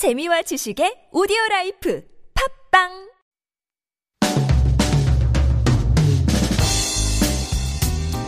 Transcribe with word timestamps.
재미와 0.00 0.40
지식의 0.48 1.12
오디오 1.12 1.36
라이프. 1.50 2.00
팝빵 2.32 3.09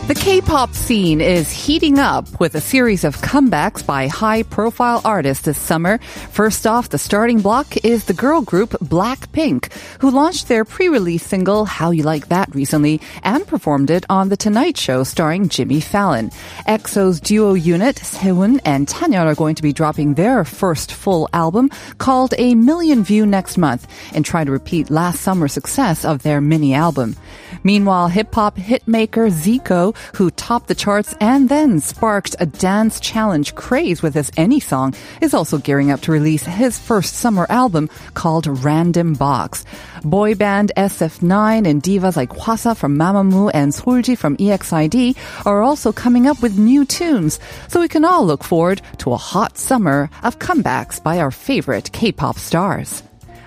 The 0.05 0.15
K-pop 0.15 0.73
scene 0.73 1.21
is 1.21 1.49
heating 1.49 1.97
up 1.97 2.27
with 2.37 2.55
a 2.55 2.61
series 2.61 3.05
of 3.05 3.15
comebacks 3.19 3.85
by 3.85 4.07
high-profile 4.07 5.01
artists 5.05 5.45
this 5.45 5.57
summer. 5.57 5.97
First 6.29 6.67
off, 6.67 6.89
the 6.89 6.97
starting 6.97 7.39
block 7.39 7.77
is 7.85 8.03
the 8.03 8.13
girl 8.13 8.41
group 8.41 8.71
Blackpink, 8.71 9.71
who 10.01 10.11
launched 10.11 10.49
their 10.49 10.65
pre-release 10.65 11.25
single 11.25 11.63
How 11.63 11.91
You 11.91 12.03
Like 12.03 12.27
That 12.27 12.53
recently 12.53 12.99
and 13.23 13.47
performed 13.47 13.89
it 13.89 14.05
on 14.09 14.27
The 14.27 14.35
Tonight 14.35 14.75
Show 14.77 15.05
starring 15.05 15.47
Jimmy 15.47 15.79
Fallon. 15.79 16.31
EXO's 16.67 17.21
duo 17.21 17.53
unit 17.53 17.95
Sehun 17.95 18.59
and 18.65 18.87
Chanyeol 18.87 19.25
are 19.25 19.35
going 19.35 19.55
to 19.55 19.63
be 19.63 19.71
dropping 19.71 20.15
their 20.15 20.43
first 20.43 20.91
full 20.91 21.29
album 21.31 21.69
called 21.97 22.33
A 22.37 22.55
Million 22.55 23.05
View 23.05 23.25
next 23.25 23.57
month 23.57 23.87
and 24.13 24.25
try 24.25 24.43
to 24.43 24.51
repeat 24.51 24.89
last 24.89 25.21
summer's 25.21 25.53
success 25.53 26.03
of 26.03 26.23
their 26.23 26.41
mini 26.41 26.73
album. 26.73 27.15
Meanwhile, 27.63 28.09
hip-hop 28.09 28.57
hitmaker 28.57 29.31
Zico, 29.31 29.92
who 30.15 30.31
topped 30.31 30.67
the 30.67 30.75
charts 30.75 31.15
and 31.19 31.49
then 31.49 31.79
sparked 31.79 32.35
a 32.39 32.45
dance 32.45 32.99
challenge 32.99 33.55
craze 33.55 34.01
with 34.01 34.13
his 34.13 34.31
Any 34.37 34.59
song, 34.59 34.93
is 35.21 35.33
also 35.33 35.57
gearing 35.57 35.91
up 35.91 36.01
to 36.01 36.11
release 36.11 36.43
his 36.43 36.79
first 36.79 37.15
summer 37.15 37.45
album 37.49 37.89
called 38.13 38.47
Random 38.63 39.13
Box. 39.13 39.65
Boy 40.03 40.35
band 40.35 40.71
SF9 40.75 41.67
and 41.67 41.81
divas 41.81 42.15
like 42.15 42.29
Hwasa 42.29 42.75
from 42.75 42.97
Mamamoo 42.97 43.51
and 43.53 43.71
Solji 43.71 44.17
from 44.17 44.35
EXID 44.37 45.15
are 45.45 45.61
also 45.61 45.91
coming 45.91 46.27
up 46.27 46.41
with 46.41 46.57
new 46.57 46.85
tunes, 46.85 47.39
so 47.67 47.79
we 47.79 47.87
can 47.87 48.05
all 48.05 48.25
look 48.25 48.43
forward 48.43 48.81
to 48.99 49.13
a 49.13 49.17
hot 49.17 49.57
summer 49.57 50.09
of 50.23 50.39
comebacks 50.39 51.01
by 51.01 51.19
our 51.19 51.31
favorite 51.31 51.91
K-pop 51.91 52.37
stars. 52.37 53.03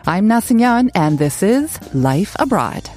I'm 0.07 0.29
Na 0.29 0.41
and 0.95 1.19
this 1.19 1.43
is 1.43 1.79
Life 1.93 2.37
Abroad. 2.39 2.89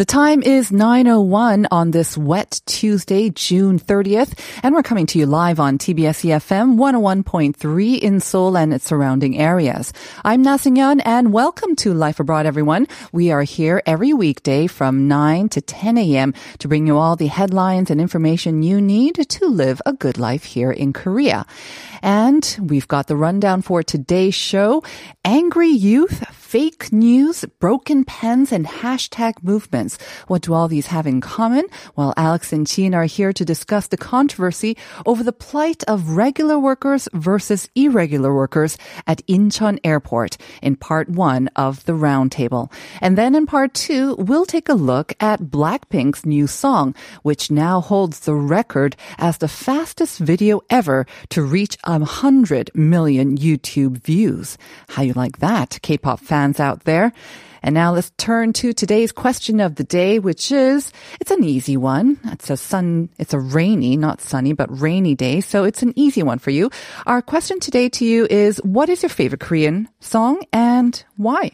The 0.00 0.06
time 0.06 0.42
is 0.42 0.70
9.01 0.70 1.66
on 1.70 1.90
this 1.90 2.16
wet 2.16 2.62
Tuesday, 2.64 3.28
June 3.28 3.78
30th, 3.78 4.32
and 4.62 4.74
we're 4.74 4.82
coming 4.82 5.04
to 5.04 5.18
you 5.18 5.26
live 5.26 5.60
on 5.60 5.76
TBS 5.76 6.24
EFM 6.24 6.76
101.3 6.78 7.98
in 7.98 8.18
Seoul 8.20 8.56
and 8.56 8.72
its 8.72 8.86
surrounding 8.86 9.36
areas. 9.36 9.92
I'm 10.24 10.40
Na 10.40 10.56
and 10.64 11.34
welcome 11.34 11.76
to 11.76 11.92
Life 11.92 12.18
Abroad, 12.18 12.46
everyone. 12.46 12.86
We 13.12 13.30
are 13.30 13.42
here 13.42 13.82
every 13.84 14.14
weekday 14.14 14.68
from 14.68 15.06
9 15.06 15.50
to 15.50 15.60
10 15.60 15.98
a.m. 15.98 16.32
to 16.60 16.66
bring 16.66 16.86
you 16.86 16.96
all 16.96 17.14
the 17.14 17.26
headlines 17.26 17.90
and 17.90 18.00
information 18.00 18.62
you 18.62 18.80
need 18.80 19.16
to 19.16 19.46
live 19.48 19.82
a 19.84 19.92
good 19.92 20.16
life 20.16 20.44
here 20.44 20.72
in 20.72 20.94
Korea. 20.94 21.44
And 22.00 22.56
we've 22.58 22.88
got 22.88 23.06
the 23.06 23.16
rundown 23.16 23.60
for 23.60 23.82
today's 23.82 24.34
show. 24.34 24.82
Angry 25.26 25.68
youth, 25.68 26.24
fake 26.50 26.92
news, 26.92 27.44
broken 27.60 28.04
pens, 28.04 28.50
and 28.50 28.66
hashtag 28.66 29.34
movements. 29.40 29.96
What 30.26 30.42
do 30.42 30.52
all 30.52 30.66
these 30.66 30.88
have 30.88 31.06
in 31.06 31.20
common? 31.20 31.64
Well, 31.94 32.12
Alex 32.16 32.52
and 32.52 32.66
Jean 32.66 32.92
are 32.92 33.04
here 33.04 33.32
to 33.32 33.44
discuss 33.44 33.86
the 33.86 33.96
controversy 33.96 34.76
over 35.06 35.22
the 35.22 35.32
plight 35.32 35.84
of 35.84 36.16
regular 36.16 36.58
workers 36.58 37.08
versus 37.12 37.68
irregular 37.76 38.34
workers 38.34 38.76
at 39.06 39.24
Incheon 39.28 39.78
Airport 39.84 40.38
in 40.60 40.74
part 40.74 41.08
one 41.08 41.46
of 41.54 41.84
the 41.84 41.92
roundtable. 41.92 42.68
And 43.00 43.16
then 43.16 43.36
in 43.36 43.46
part 43.46 43.72
two, 43.72 44.16
we'll 44.16 44.44
take 44.44 44.68
a 44.68 44.74
look 44.74 45.12
at 45.20 45.52
Blackpink's 45.52 46.26
new 46.26 46.48
song, 46.48 46.96
which 47.22 47.52
now 47.52 47.80
holds 47.80 48.18
the 48.18 48.34
record 48.34 48.96
as 49.18 49.38
the 49.38 49.46
fastest 49.46 50.18
video 50.18 50.62
ever 50.68 51.06
to 51.28 51.44
reach 51.44 51.76
100 51.84 52.72
million 52.74 53.38
YouTube 53.38 54.02
views. 54.02 54.58
How 54.88 55.02
you 55.02 55.12
like 55.12 55.38
that, 55.38 55.78
K-pop 55.82 56.18
fans 56.18 56.39
out 56.60 56.84
there? 56.84 57.12
And 57.62 57.74
now 57.74 57.92
let's 57.92 58.10
turn 58.16 58.54
to 58.54 58.72
today's 58.72 59.12
question 59.12 59.60
of 59.60 59.74
the 59.74 59.84
day, 59.84 60.18
which 60.18 60.50
is, 60.50 60.92
it's 61.20 61.30
an 61.30 61.44
easy 61.44 61.76
one. 61.76 62.18
It's 62.24 62.48
a 62.48 62.56
sun, 62.56 63.10
it's 63.18 63.34
a 63.34 63.38
rainy, 63.38 63.98
not 63.98 64.22
sunny, 64.22 64.54
but 64.54 64.80
rainy 64.80 65.14
day. 65.14 65.42
So 65.42 65.64
it's 65.64 65.82
an 65.82 65.92
easy 65.94 66.22
one 66.22 66.38
for 66.38 66.50
you. 66.50 66.70
Our 67.04 67.20
question 67.20 67.60
today 67.60 67.90
to 67.90 68.06
you 68.06 68.26
is, 68.30 68.56
what 68.64 68.88
is 68.88 69.02
your 69.02 69.10
favorite 69.10 69.42
Korean 69.42 69.88
song 70.00 70.42
and 70.52 71.04
why? 71.16 71.52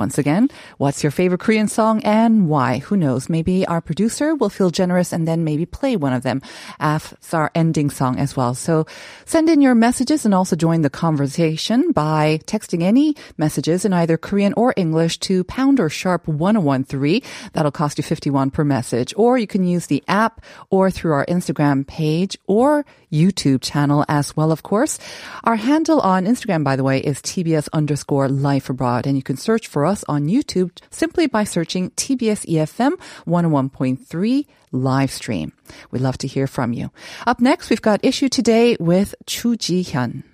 Once 0.00 0.16
again, 0.16 0.48
what's 0.78 1.02
your 1.04 1.10
favorite 1.10 1.40
Korean 1.40 1.68
song 1.68 2.00
and 2.04 2.48
why? 2.48 2.78
Who 2.78 2.96
knows? 2.96 3.28
Maybe 3.28 3.66
our 3.66 3.82
producer 3.82 4.34
will 4.34 4.48
feel 4.48 4.70
generous 4.70 5.12
and 5.12 5.28
then 5.28 5.44
maybe 5.44 5.66
play 5.66 5.94
one 5.94 6.14
of 6.14 6.22
them 6.22 6.40
as 6.78 7.12
our 7.34 7.50
ending 7.54 7.90
song 7.90 8.18
as 8.18 8.34
well. 8.34 8.54
So 8.54 8.86
send 9.26 9.50
in 9.50 9.60
your 9.60 9.74
messages 9.74 10.24
and 10.24 10.32
also 10.32 10.56
join 10.56 10.80
the 10.80 10.88
conversation 10.88 11.92
by 11.92 12.40
texting 12.46 12.82
any 12.82 13.14
messages 13.36 13.84
in 13.84 13.92
either 13.92 14.16
Korean 14.16 14.54
or 14.56 14.72
English 14.74 15.18
to 15.28 15.44
pound 15.44 15.78
or 15.78 15.90
sharp 15.90 16.26
1013. 16.26 17.20
That'll 17.52 17.70
cost 17.70 17.98
you 17.98 18.02
51 18.02 18.52
per 18.52 18.64
message. 18.64 19.12
Or 19.18 19.36
you 19.36 19.46
can 19.46 19.64
use 19.64 19.88
the 19.88 20.02
app 20.08 20.40
or 20.70 20.90
through 20.90 21.12
our 21.12 21.26
Instagram 21.26 21.86
page 21.86 22.38
or 22.46 22.86
YouTube 23.12 23.60
channel 23.60 24.06
as 24.08 24.34
well, 24.34 24.50
of 24.50 24.62
course. 24.62 24.98
Our 25.44 25.56
handle 25.56 26.00
on 26.00 26.24
Instagram, 26.24 26.64
by 26.64 26.76
the 26.76 26.84
way, 26.84 27.00
is 27.00 27.20
TBS 27.20 27.68
underscore 27.74 28.30
life 28.30 28.70
abroad. 28.70 29.06
And 29.06 29.16
you 29.16 29.22
can 29.22 29.36
search 29.36 29.66
for 29.66 29.84
us 29.84 29.89
on 30.08 30.28
YouTube 30.28 30.70
simply 30.90 31.26
by 31.26 31.44
searching 31.44 31.90
TBS 31.90 32.46
EFM 32.46 32.92
101.3 33.26 34.46
live 34.72 35.10
stream. 35.10 35.52
We'd 35.90 36.02
love 36.02 36.18
to 36.18 36.28
hear 36.28 36.46
from 36.46 36.72
you. 36.72 36.90
Up 37.26 37.40
next, 37.40 37.70
we've 37.70 37.82
got 37.82 38.04
issue 38.04 38.28
today 38.28 38.76
with 38.78 39.14
Chu 39.26 39.56
Ji-hyun. 39.56 40.29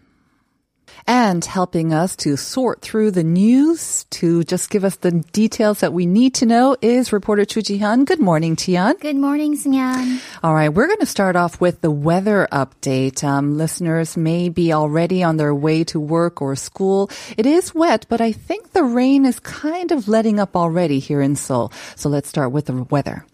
And 1.06 1.44
helping 1.44 1.92
us 1.92 2.16
to 2.16 2.36
sort 2.36 2.80
through 2.80 3.12
the 3.12 3.24
news, 3.24 4.04
to 4.10 4.44
just 4.44 4.70
give 4.70 4.84
us 4.84 4.96
the 4.96 5.12
details 5.12 5.80
that 5.80 5.92
we 5.92 6.06
need 6.06 6.34
to 6.34 6.46
know 6.46 6.76
is 6.80 7.12
reporter 7.12 7.44
Chu 7.44 7.62
Ji-hyun. 7.62 8.06
Good 8.06 8.20
morning, 8.20 8.56
Tian. 8.56 8.96
Good 9.00 9.16
morning, 9.16 9.56
Sinyan. 9.56 10.20
All 10.42 10.54
right, 10.54 10.68
we're 10.68 10.86
going 10.86 11.00
to 11.00 11.06
start 11.06 11.36
off 11.36 11.60
with 11.60 11.80
the 11.80 11.90
weather 11.90 12.48
update. 12.50 13.22
Um, 13.22 13.56
listeners 13.56 14.16
may 14.16 14.48
be 14.48 14.72
already 14.72 15.22
on 15.22 15.36
their 15.36 15.54
way 15.54 15.84
to 15.84 16.00
work 16.00 16.42
or 16.42 16.56
school. 16.56 17.10
It 17.36 17.46
is 17.46 17.74
wet, 17.74 18.06
but 18.08 18.20
I 18.20 18.32
think 18.32 18.72
the 18.72 18.84
rain 18.84 19.26
is 19.26 19.38
kind 19.40 19.92
of 19.92 20.08
letting 20.08 20.40
up 20.40 20.56
already 20.56 20.98
here 20.98 21.20
in 21.20 21.36
Seoul. 21.36 21.72
So 21.94 22.08
let's 22.08 22.28
start 22.28 22.52
with 22.52 22.66
the 22.66 22.82
weather. 22.84 23.24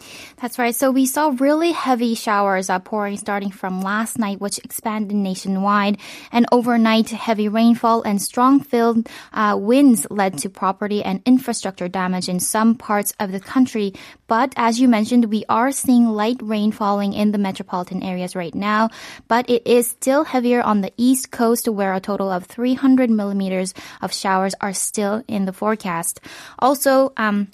That's 0.41 0.59
right. 0.59 0.75
So 0.75 0.91
we 0.91 1.07
saw 1.07 1.35
really 1.39 1.73
heavy 1.73 2.15
showers 2.15 2.71
pouring 2.85 3.17
starting 3.17 3.51
from 3.51 3.81
last 3.81 4.19
night, 4.19 4.41
which 4.41 4.59
expanded 4.59 5.17
nationwide. 5.17 5.99
And 6.33 6.47
overnight, 6.53 7.11
heavy 7.11 7.49
rainfall 7.53 8.03
and 8.03 8.21
strong 8.21 8.61
field 8.61 9.09
uh, 9.33 9.57
winds 9.59 10.07
led 10.11 10.39
to 10.39 10.51
property 10.51 11.03
and 11.03 11.23
infrastructure 11.27 11.89
damage 11.89 12.29
in 12.29 12.41
some 12.41 12.75
parts 12.75 13.13
of 13.21 13.33
the 13.33 13.41
country. 13.41 13.95
But 14.27 14.53
as 14.57 14.81
you 14.81 14.89
mentioned, 14.89 15.27
we 15.27 15.45
are 15.49 15.73
seeing 15.73 16.09
light 16.09 16.41
rain 16.43 16.73
falling 16.73 17.13
in 17.13 17.33
the 17.33 17.39
metropolitan 17.39 18.03
areas 18.03 18.35
right 18.35 18.55
now. 18.55 18.91
But 19.29 19.49
it 19.51 19.67
is 19.67 19.89
still 19.89 20.25
heavier 20.25 20.63
on 20.63 20.81
the 20.81 20.93
east 20.97 21.31
coast, 21.31 21.69
where 21.69 21.95
a 21.95 22.01
total 22.01 22.31
of 22.31 22.47
300 22.47 23.11
millimeters 23.11 23.75
of 24.01 24.13
showers 24.13 24.55
are 24.61 24.73
still 24.73 25.23
in 25.29 25.45
the 25.45 25.53
forecast. 25.53 26.21
Also, 26.59 27.13
um, 27.17 27.49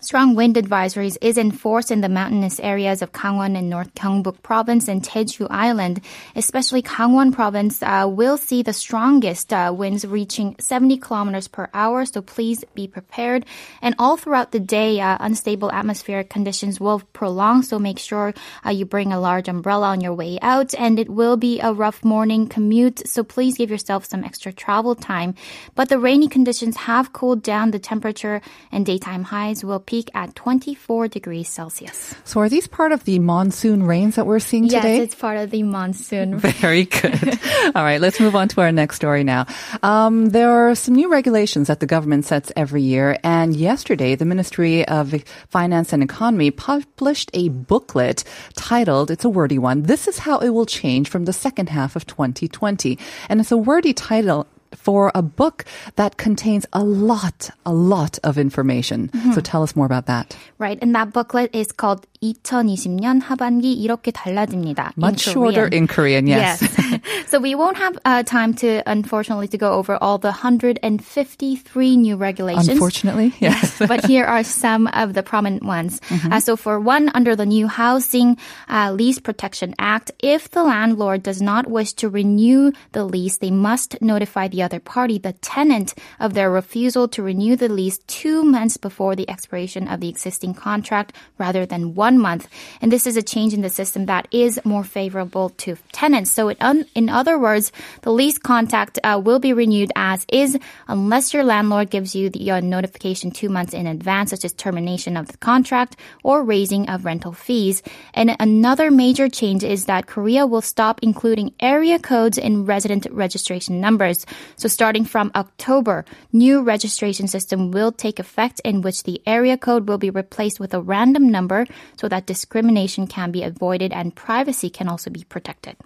Strong 0.00 0.36
wind 0.36 0.54
advisories 0.54 1.18
is 1.20 1.36
enforced 1.36 1.90
in 1.90 2.02
the 2.02 2.08
mountainous 2.08 2.60
areas 2.60 3.02
of 3.02 3.10
Gangwon 3.10 3.58
and 3.58 3.68
North 3.68 3.92
Gyeongbuk 3.94 4.42
Province 4.42 4.86
and 4.86 5.02
Jeju 5.02 5.48
Island. 5.50 6.00
Especially 6.36 6.82
Gangwon 6.82 7.32
Province 7.32 7.82
uh, 7.82 8.06
will 8.08 8.36
see 8.36 8.62
the 8.62 8.72
strongest 8.72 9.52
uh, 9.52 9.74
winds 9.76 10.06
reaching 10.06 10.54
70 10.60 10.98
kilometers 10.98 11.48
per 11.48 11.68
hour, 11.74 12.04
so 12.06 12.22
please 12.22 12.64
be 12.76 12.86
prepared. 12.86 13.44
And 13.82 13.96
all 13.98 14.16
throughout 14.16 14.52
the 14.52 14.60
day, 14.60 15.00
uh, 15.00 15.16
unstable 15.18 15.72
atmospheric 15.72 16.30
conditions 16.30 16.78
will 16.78 17.00
prolong, 17.12 17.62
so 17.62 17.80
make 17.80 17.98
sure 17.98 18.34
uh, 18.64 18.70
you 18.70 18.84
bring 18.84 19.12
a 19.12 19.18
large 19.18 19.48
umbrella 19.48 19.88
on 19.88 20.00
your 20.00 20.14
way 20.14 20.38
out. 20.42 20.74
And 20.76 21.00
it 21.00 21.10
will 21.10 21.36
be 21.36 21.58
a 21.58 21.72
rough 21.72 22.04
morning 22.04 22.46
commute, 22.46 23.08
so 23.08 23.24
please 23.24 23.58
give 23.58 23.68
yourself 23.68 24.04
some 24.04 24.22
extra 24.22 24.52
travel 24.52 24.94
time. 24.94 25.34
But 25.74 25.88
the 25.88 25.98
rainy 25.98 26.28
conditions 26.28 26.76
have 26.76 27.12
cooled 27.12 27.42
down. 27.42 27.72
The 27.72 27.80
temperature 27.80 28.40
and 28.70 28.86
daytime 28.86 29.24
highs 29.24 29.64
will 29.64 29.80
peak 29.88 30.10
at 30.12 30.34
24 30.34 31.08
degrees 31.08 31.48
Celsius. 31.48 32.14
So 32.24 32.40
are 32.40 32.50
these 32.50 32.66
part 32.68 32.92
of 32.92 33.04
the 33.04 33.18
monsoon 33.18 33.84
rains 33.84 34.16
that 34.16 34.26
we're 34.26 34.38
seeing 34.38 34.64
Yes, 34.64 34.82
today? 34.82 35.00
it's 35.00 35.14
part 35.14 35.38
of 35.38 35.48
the 35.50 35.62
monsoon. 35.62 36.38
Very 36.60 36.84
good. 36.84 37.40
All 37.74 37.82
right, 37.82 37.98
let's 37.98 38.20
move 38.20 38.36
on 38.36 38.48
to 38.48 38.60
our 38.60 38.70
next 38.70 38.96
story 38.96 39.24
now. 39.24 39.46
Um, 39.82 40.28
there 40.28 40.50
are 40.50 40.74
some 40.74 40.94
new 40.94 41.10
regulations 41.10 41.68
that 41.68 41.80
the 41.80 41.86
government 41.86 42.26
sets 42.26 42.52
every 42.54 42.82
year, 42.82 43.16
and 43.24 43.56
yesterday 43.56 44.14
the 44.14 44.26
Ministry 44.26 44.86
of 44.86 45.14
Finance 45.48 45.94
and 45.94 46.02
Economy 46.02 46.50
published 46.50 47.30
a 47.32 47.48
booklet 47.48 48.24
titled, 48.56 49.10
it's 49.10 49.24
a 49.24 49.30
wordy 49.30 49.58
one, 49.58 49.84
This 49.84 50.06
is 50.06 50.18
How 50.18 50.38
It 50.40 50.50
Will 50.50 50.66
Change 50.66 51.08
from 51.08 51.24
the 51.24 51.32
Second 51.32 51.70
Half 51.70 51.96
of 51.96 52.04
2020. 52.06 52.98
And 53.30 53.40
it's 53.40 53.52
a 53.52 53.56
wordy 53.56 53.94
title 53.94 54.46
for 54.75 55.11
a 55.15 55.21
book 55.21 55.65
that 55.95 56.17
contains 56.17 56.65
a 56.73 56.83
lot, 56.83 57.49
a 57.65 57.73
lot 57.73 58.19
of 58.23 58.37
information. 58.37 59.09
Mm-hmm. 59.09 59.33
So 59.33 59.41
tell 59.41 59.63
us 59.63 59.75
more 59.75 59.85
about 59.85 60.07
that. 60.07 60.35
Right, 60.57 60.79
and 60.81 60.95
that 60.95 61.13
booklet 61.13 61.53
is 61.53 61.71
called 61.71 62.07
2020년 62.23 63.21
하반기 63.21 63.73
이렇게 63.73 64.11
달라집니다. 64.11 64.93
in 64.95 65.01
Much 65.01 65.19
shorter 65.19 65.67
Korean. 65.67 65.73
in 65.73 65.87
Korean, 65.87 66.27
yes. 66.27 66.63
so 67.27 67.39
we 67.39 67.53
won't 67.53 67.77
have 67.77 67.97
uh, 68.05 68.23
time 68.23 68.53
to, 68.55 68.81
unfortunately, 68.87 69.47
to 69.49 69.57
go 69.57 69.73
over 69.73 69.97
all 70.01 70.17
the 70.17 70.29
153 70.29 71.97
new 71.97 72.15
regulations. 72.15 72.69
Unfortunately, 72.69 73.33
yes. 73.39 73.77
but 73.79 74.05
here 74.05 74.23
are 74.23 74.43
some 74.43 74.87
of 74.87 75.13
the 75.13 75.23
prominent 75.23 75.63
ones. 75.63 75.99
Mm-hmm. 76.07 76.33
Uh, 76.33 76.39
so 76.39 76.55
for 76.55 76.79
one, 76.79 77.11
under 77.13 77.35
the 77.35 77.45
new 77.45 77.67
Housing 77.67 78.37
uh, 78.69 78.93
Lease 78.93 79.19
Protection 79.19 79.75
Act, 79.77 80.11
if 80.19 80.49
the 80.51 80.63
landlord 80.63 81.23
does 81.23 81.41
not 81.41 81.67
wish 81.67 81.91
to 81.93 82.07
renew 82.07 82.71
the 82.93 83.03
lease, 83.03 83.37
they 83.37 83.51
must 83.51 84.01
notify 84.01 84.47
the 84.47 84.56
other 84.62 84.80
party, 84.80 85.18
the 85.18 85.32
tenant, 85.34 85.94
of 86.20 86.34
their 86.34 86.50
refusal 86.50 87.08
to 87.08 87.22
renew 87.22 87.56
the 87.56 87.68
lease 87.68 87.98
two 88.06 88.42
months 88.44 88.76
before 88.76 89.14
the 89.16 89.28
expiration 89.28 89.88
of 89.88 90.00
the 90.00 90.08
existing 90.08 90.54
contract 90.54 91.14
rather 91.38 91.66
than 91.66 91.94
one 91.94 92.18
month. 92.18 92.48
And 92.80 92.90
this 92.90 93.06
is 93.06 93.16
a 93.16 93.22
change 93.22 93.54
in 93.54 93.62
the 93.62 93.70
system 93.70 94.06
that 94.06 94.28
is 94.30 94.60
more 94.64 94.84
favorable 94.84 95.50
to 95.50 95.76
tenants. 95.92 96.30
So 96.30 96.52
un- 96.60 96.86
in 96.94 97.08
other 97.08 97.38
words, 97.38 97.72
the 98.02 98.12
lease 98.12 98.38
contact 98.38 98.98
uh, 99.02 99.20
will 99.22 99.38
be 99.38 99.52
renewed 99.52 99.92
as 99.96 100.24
is 100.28 100.58
unless 100.86 101.34
your 101.34 101.44
landlord 101.44 101.90
gives 101.90 102.14
you 102.14 102.30
the 102.30 102.50
uh, 102.50 102.60
notification 102.60 103.30
two 103.30 103.48
months 103.48 103.74
in 103.74 103.86
advance, 103.86 104.30
such 104.30 104.44
as 104.44 104.52
termination 104.52 105.16
of 105.16 105.28
the 105.28 105.36
contract 105.38 105.96
or 106.22 106.42
raising 106.42 106.88
of 106.88 107.04
rental 107.04 107.32
fees. 107.32 107.82
And 108.14 108.36
another 108.40 108.90
major 108.90 109.28
change 109.28 109.64
is 109.64 109.86
that 109.86 110.06
Korea 110.06 110.46
will 110.46 110.62
stop 110.62 111.00
including 111.02 111.54
area 111.60 111.98
codes 111.98 112.38
in 112.38 112.64
resident 112.64 113.06
registration 113.10 113.80
numbers. 113.80 114.26
So 114.56 114.68
starting 114.68 115.04
from 115.04 115.30
October, 115.34 116.04
new 116.32 116.62
registration 116.62 117.28
system 117.28 117.70
will 117.70 117.92
take 117.92 118.18
effect 118.18 118.60
in 118.64 118.82
which 118.82 119.02
the 119.02 119.20
area 119.26 119.56
code 119.56 119.88
will 119.88 119.98
be 119.98 120.10
replaced 120.10 120.60
with 120.60 120.74
a 120.74 120.80
random 120.80 121.30
number 121.30 121.66
so 121.96 122.08
that 122.08 122.26
discrimination 122.26 123.06
can 123.06 123.30
be 123.30 123.42
avoided 123.42 123.92
and 123.92 124.14
privacy 124.14 124.70
can 124.70 124.88
also 124.88 125.10
be 125.10 125.24
protected. 125.24 125.76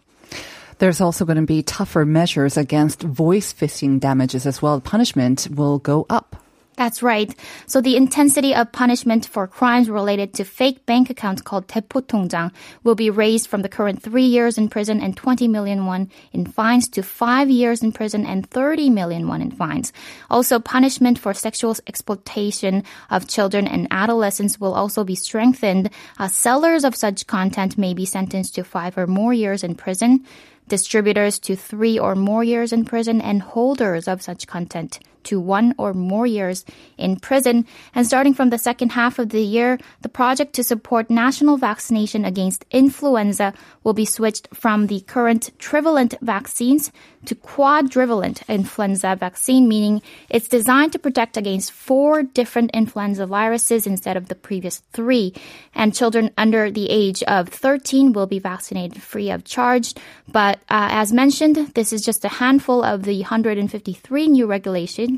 There's 0.79 1.01
also 1.01 1.25
going 1.25 1.37
to 1.37 1.47
be 1.47 1.63
tougher 1.63 2.05
measures 2.05 2.57
against 2.57 3.03
voice 3.03 3.53
phishing 3.53 4.01
damages 4.01 4.47
as 4.47 4.61
well. 4.61 4.81
Punishment 4.81 5.49
will 5.55 5.79
go 5.79 6.07
up. 6.11 6.37
That's 6.78 7.02
right. 7.02 7.34
So 7.66 7.82
the 7.82 7.98
intensity 7.98 8.54
of 8.54 8.72
punishment 8.72 9.26
for 9.26 9.48
crimes 9.48 9.90
related 9.90 10.36
to 10.36 10.46
fake 10.46 10.86
bank 10.86 11.10
accounts 11.10 11.42
called 11.42 11.68
대포통장 11.68 12.52
will 12.84 12.94
be 12.94 13.10
raised 13.10 13.48
from 13.48 13.64
the 13.64 13.70
current 13.70 14.04
three 14.04 14.30
years 14.30 14.60
in 14.60 14.70
prison 14.70 15.02
and 15.02 15.18
20 15.18 15.48
million 15.48 15.88
won 15.88 16.12
in 16.34 16.46
fines 16.46 16.88
to 16.90 17.02
five 17.02 17.50
years 17.50 17.82
in 17.82 17.92
prison 17.92 18.28
and 18.28 18.48
30 18.52 18.92
million 18.92 19.28
won 19.28 19.42
in 19.42 19.50
fines. 19.50 19.92
Also, 20.30 20.60
punishment 20.60 21.18
for 21.18 21.34
sexual 21.34 21.76
exploitation 21.88 22.84
of 23.10 23.28
children 23.28 23.66
and 23.66 23.88
adolescents 23.90 24.60
will 24.60 24.76
also 24.76 25.04
be 25.04 25.16
strengthened. 25.16 25.90
Uh, 26.20 26.28
sellers 26.28 26.84
of 26.84 26.96
such 26.96 27.26
content 27.26 27.76
may 27.76 27.96
be 27.96 28.06
sentenced 28.06 28.54
to 28.54 28.64
five 28.64 29.00
or 29.00 29.08
more 29.08 29.34
years 29.34 29.64
in 29.64 29.74
prison 29.74 30.24
distributors 30.70 31.40
to 31.40 31.56
three 31.56 31.98
or 31.98 32.14
more 32.14 32.44
years 32.44 32.74
in 32.74 32.84
prison, 32.84 33.22
and 33.22 33.42
holders 33.42 34.06
of 34.06 34.22
such 34.22 34.46
content 34.48 35.00
to 35.25 35.41
one 35.41 35.75
or 35.79 35.93
more 35.93 36.27
years 36.27 36.65
in 36.99 37.17
prison. 37.17 37.67
And 37.95 38.07
starting 38.07 38.35
from 38.35 38.51
the 38.51 38.59
second 38.59 38.93
half 38.93 39.19
of 39.19 39.31
the 39.31 39.43
year, 39.43 39.79
the 40.03 40.09
project 40.09 40.53
to 40.55 40.65
support 40.65 41.11
national 41.11 41.57
vaccination 41.57 42.25
against 42.25 42.65
influenza 42.71 43.55
will 43.85 43.95
be 43.95 44.05
switched 44.05 44.49
from 44.55 44.87
the 44.87 45.01
current 45.01 45.51
trivalent 45.59 46.15
vaccines 46.21 46.91
to 47.25 47.35
quadrivalent 47.35 48.47
influenza 48.49 49.17
vaccine, 49.17 49.69
meaning 49.69 50.03
it's 50.29 50.49
designed 50.49 50.93
to 50.93 50.99
protect 50.99 51.37
against 51.37 51.71
four 51.71 52.23
different 52.23 52.71
influenza 52.73 53.27
viruses 53.27 53.87
instead 53.87 54.17
of 54.17 54.29
the 54.29 54.35
previous 54.35 54.79
three. 54.93 55.33
And 55.75 55.95
children 55.95 56.31
under 56.37 56.71
the 56.71 56.91
age 56.91 57.23
of 57.25 57.49
13 57.49 58.13
will 58.13 58.27
be 58.27 58.39
vaccinated 58.39 59.03
free 59.03 59.31
of 59.31 59.45
charge. 59.45 59.95
But 60.29 60.59
uh, 60.69 60.89
as 60.91 61.13
mentioned, 61.13 61.57
this 61.75 61.93
is 61.93 62.05
just 62.05 62.25
a 62.25 62.29
handful 62.29 62.83
of 62.83 63.05
the 63.05 63.21
153 63.21 64.29
new 64.29 64.47
regulations 64.47 65.12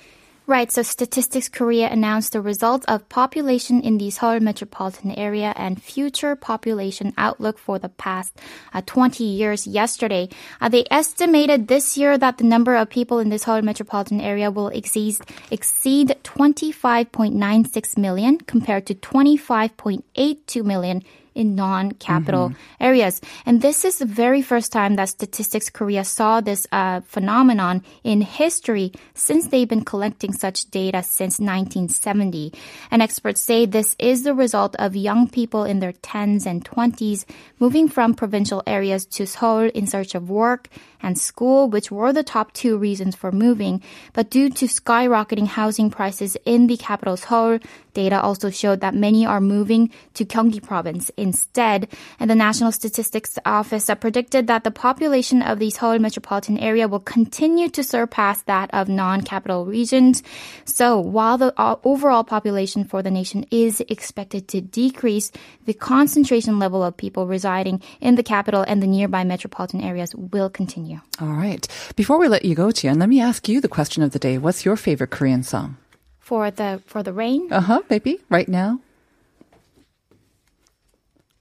Right, 0.50 0.72
so 0.72 0.82
Statistics 0.82 1.48
Korea 1.48 1.86
announced 1.86 2.32
the 2.32 2.40
results 2.40 2.84
of 2.86 3.08
population 3.08 3.82
in 3.82 3.98
the 3.98 4.10
Seoul 4.10 4.40
metropolitan 4.40 5.12
area 5.12 5.52
and 5.54 5.80
future 5.80 6.34
population 6.34 7.14
outlook 7.16 7.56
for 7.56 7.78
the 7.78 7.88
past 7.88 8.36
uh, 8.74 8.82
20 8.84 9.22
years 9.22 9.68
yesterday. 9.68 10.28
Uh, 10.60 10.68
they 10.68 10.86
estimated 10.90 11.68
this 11.68 11.96
year 11.96 12.18
that 12.18 12.38
the 12.38 12.42
number 12.42 12.74
of 12.74 12.90
people 12.90 13.20
in 13.20 13.28
the 13.28 13.38
Seoul 13.38 13.62
metropolitan 13.62 14.20
area 14.20 14.50
will 14.50 14.70
exceed, 14.70 15.18
exceed 15.52 16.16
25.96 16.24 17.96
million 17.96 18.38
compared 18.38 18.86
to 18.86 18.96
25.82 18.96 20.64
million 20.64 21.04
in 21.34 21.54
non-capital 21.54 22.50
mm-hmm. 22.50 22.82
areas. 22.84 23.20
And 23.46 23.62
this 23.62 23.84
is 23.84 23.98
the 23.98 24.06
very 24.06 24.42
first 24.42 24.72
time 24.72 24.96
that 24.96 25.08
Statistics 25.08 25.70
Korea 25.70 26.04
saw 26.04 26.40
this 26.40 26.66
uh, 26.72 27.00
phenomenon 27.00 27.82
in 28.04 28.20
history 28.20 28.92
since 29.14 29.48
they've 29.48 29.68
been 29.68 29.84
collecting 29.84 30.32
such 30.32 30.70
data 30.70 31.02
since 31.02 31.38
1970. 31.38 32.52
And 32.90 33.02
experts 33.02 33.40
say 33.40 33.66
this 33.66 33.96
is 33.98 34.22
the 34.22 34.34
result 34.34 34.76
of 34.76 34.96
young 34.96 35.28
people 35.28 35.64
in 35.64 35.80
their 35.80 35.92
10s 35.92 36.46
and 36.46 36.64
20s 36.64 37.24
moving 37.58 37.88
from 37.88 38.14
provincial 38.14 38.62
areas 38.66 39.06
to 39.06 39.26
Seoul 39.26 39.70
in 39.74 39.86
search 39.86 40.14
of 40.14 40.30
work 40.30 40.68
and 41.02 41.18
school, 41.18 41.68
which 41.68 41.90
were 41.90 42.12
the 42.12 42.22
top 42.22 42.52
two 42.52 42.76
reasons 42.76 43.16
for 43.16 43.32
moving. 43.32 43.82
But 44.12 44.30
due 44.30 44.50
to 44.50 44.66
skyrocketing 44.66 45.46
housing 45.46 45.90
prices 45.90 46.36
in 46.44 46.66
the 46.66 46.76
capital 46.76 47.16
Seoul, 47.16 47.58
data 47.94 48.20
also 48.20 48.50
showed 48.50 48.80
that 48.80 48.94
many 48.94 49.26
are 49.26 49.40
moving 49.40 49.90
to 50.14 50.24
Gyeonggi 50.24 50.62
province 50.62 51.10
instead. 51.16 51.88
And 52.18 52.30
the 52.30 52.34
National 52.34 52.72
Statistics 52.72 53.38
Office 53.44 53.90
predicted 54.00 54.46
that 54.46 54.64
the 54.64 54.70
population 54.70 55.42
of 55.42 55.58
the 55.58 55.70
Seoul 55.70 55.98
metropolitan 55.98 56.58
area 56.58 56.88
will 56.88 57.00
continue 57.00 57.68
to 57.70 57.82
surpass 57.82 58.42
that 58.42 58.70
of 58.72 58.88
non-capital 58.88 59.66
regions. 59.66 60.22
So 60.64 60.98
while 60.98 61.38
the 61.38 61.52
uh, 61.56 61.76
overall 61.84 62.24
population 62.24 62.84
for 62.84 63.02
the 63.02 63.10
nation 63.10 63.44
is 63.50 63.80
expected 63.88 64.48
to 64.48 64.60
decrease, 64.60 65.32
the 65.66 65.74
concentration 65.74 66.58
level 66.58 66.82
of 66.82 66.96
people 66.96 67.26
residing 67.26 67.82
in 68.00 68.14
the 68.14 68.22
capital 68.22 68.62
and 68.66 68.82
the 68.82 68.86
nearby 68.86 69.24
metropolitan 69.24 69.80
areas 69.80 70.14
will 70.14 70.50
continue. 70.50 70.89
All 71.20 71.28
right. 71.28 71.66
Before 71.96 72.18
we 72.18 72.28
let 72.28 72.44
you 72.44 72.54
go, 72.54 72.66
Jian, 72.68 72.98
let 72.98 73.08
me 73.08 73.20
ask 73.20 73.48
you 73.48 73.60
the 73.60 73.68
question 73.68 74.02
of 74.02 74.12
the 74.12 74.18
day. 74.18 74.38
What's 74.38 74.64
your 74.64 74.76
favorite 74.76 75.10
Korean 75.10 75.42
song? 75.42 75.76
For 76.18 76.50
the 76.50 76.82
for 76.86 77.02
the 77.02 77.12
rain, 77.12 77.52
Uh 77.52 77.60
huh, 77.60 77.82
maybe 77.90 78.20
right 78.28 78.48
now. 78.48 78.80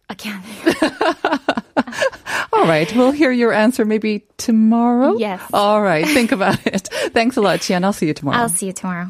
I 0.10 0.15
can't. 0.15 0.44
All 2.53 2.65
right, 2.65 2.94
we'll 2.96 3.12
hear 3.12 3.32
your 3.32 3.53
answer 3.53 3.86
maybe 3.86 4.24
tomorrow. 4.38 5.18
Yes. 5.18 5.41
All 5.53 5.82
right, 5.82 6.06
think 6.06 6.32
about 6.32 6.65
it. 6.65 6.88
Thanks 7.13 7.38
a 7.38 7.41
lot, 7.41 7.60
Jian. 7.60 7.84
I'll 7.84 7.94
see 7.94 8.08
you 8.08 8.13
tomorrow. 8.15 8.38
I'll 8.39 8.50
see 8.50 8.65
you 8.68 8.74
tomorrow. 8.74 9.10